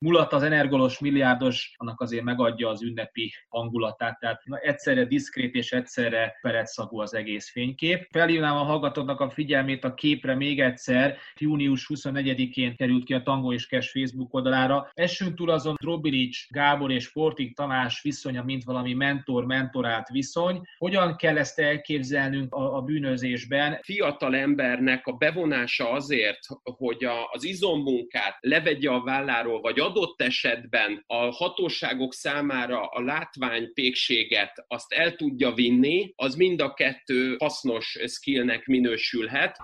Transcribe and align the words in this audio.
mulat 0.00 0.32
az 0.32 0.42
energolos 0.42 0.98
milliárdos, 0.98 1.74
annak 1.76 2.00
azért 2.00 2.24
megadja 2.24 2.68
az 2.68 2.82
ünnepi 2.82 3.32
hangulatát. 3.48 4.18
Tehát 4.18 4.42
egyszerre 4.60 5.04
diszkrét 5.04 5.54
és 5.54 5.72
egyszerre 5.72 6.38
peretszagú 6.40 7.00
az 7.00 7.14
egész 7.14 7.50
fénykép. 7.50 8.08
Felhívnám 8.10 8.56
a 8.56 8.62
hallgatóknak 8.62 9.20
a 9.20 9.30
figyelmét 9.30 9.84
a 9.84 9.94
képre 9.94 10.34
még 10.34 10.60
egyszer. 10.60 11.16
Június 11.38 11.90
24-én 11.94 12.76
került 12.76 13.04
ki 13.04 13.14
a 13.14 13.22
Tango 13.22 13.52
és 13.52 13.66
Kes 13.66 13.90
Facebook 13.90 14.34
oldalára. 14.34 14.90
Essünk 14.94 15.36
túl 15.36 15.50
azon 15.50 15.74
Drobilic, 15.80 16.50
Gábor 16.50 16.90
és 16.90 17.12
Portik 17.12 17.56
Tamás 17.56 18.02
viszonya, 18.02 18.42
mint 18.42 18.64
valami 18.64 18.94
mentor-mentorált 18.94 20.08
viszony. 20.08 20.60
Hogyan 20.78 21.16
kell 21.16 21.38
ezt 21.38 21.58
elképzelnünk 21.58 22.54
a, 22.54 22.76
a 22.76 22.80
bűnözésben? 22.80 23.78
Fiatal 23.82 24.36
embernek 24.36 25.06
a 25.06 25.12
bevonása 25.12 25.90
azért, 25.90 26.38
hogy 26.62 27.04
a, 27.04 27.28
az 27.32 27.44
izommunkát 27.44 28.36
levegye 28.40 28.90
a 28.90 29.02
válláról, 29.02 29.60
vagy 29.60 29.80
adott 29.90 30.22
esetben 30.22 31.04
a 31.06 31.16
hatóságok 31.16 32.14
számára 32.14 32.80
a 32.86 33.00
látványpékséget 33.00 34.64
azt 34.68 34.92
el 34.92 35.16
tudja 35.16 35.52
vinni, 35.52 36.12
az 36.16 36.34
mind 36.34 36.60
a 36.60 36.74
kettő 36.74 37.36
hasznos 37.38 37.98
skillnek 38.06 38.66
minősülhet. 38.66 39.56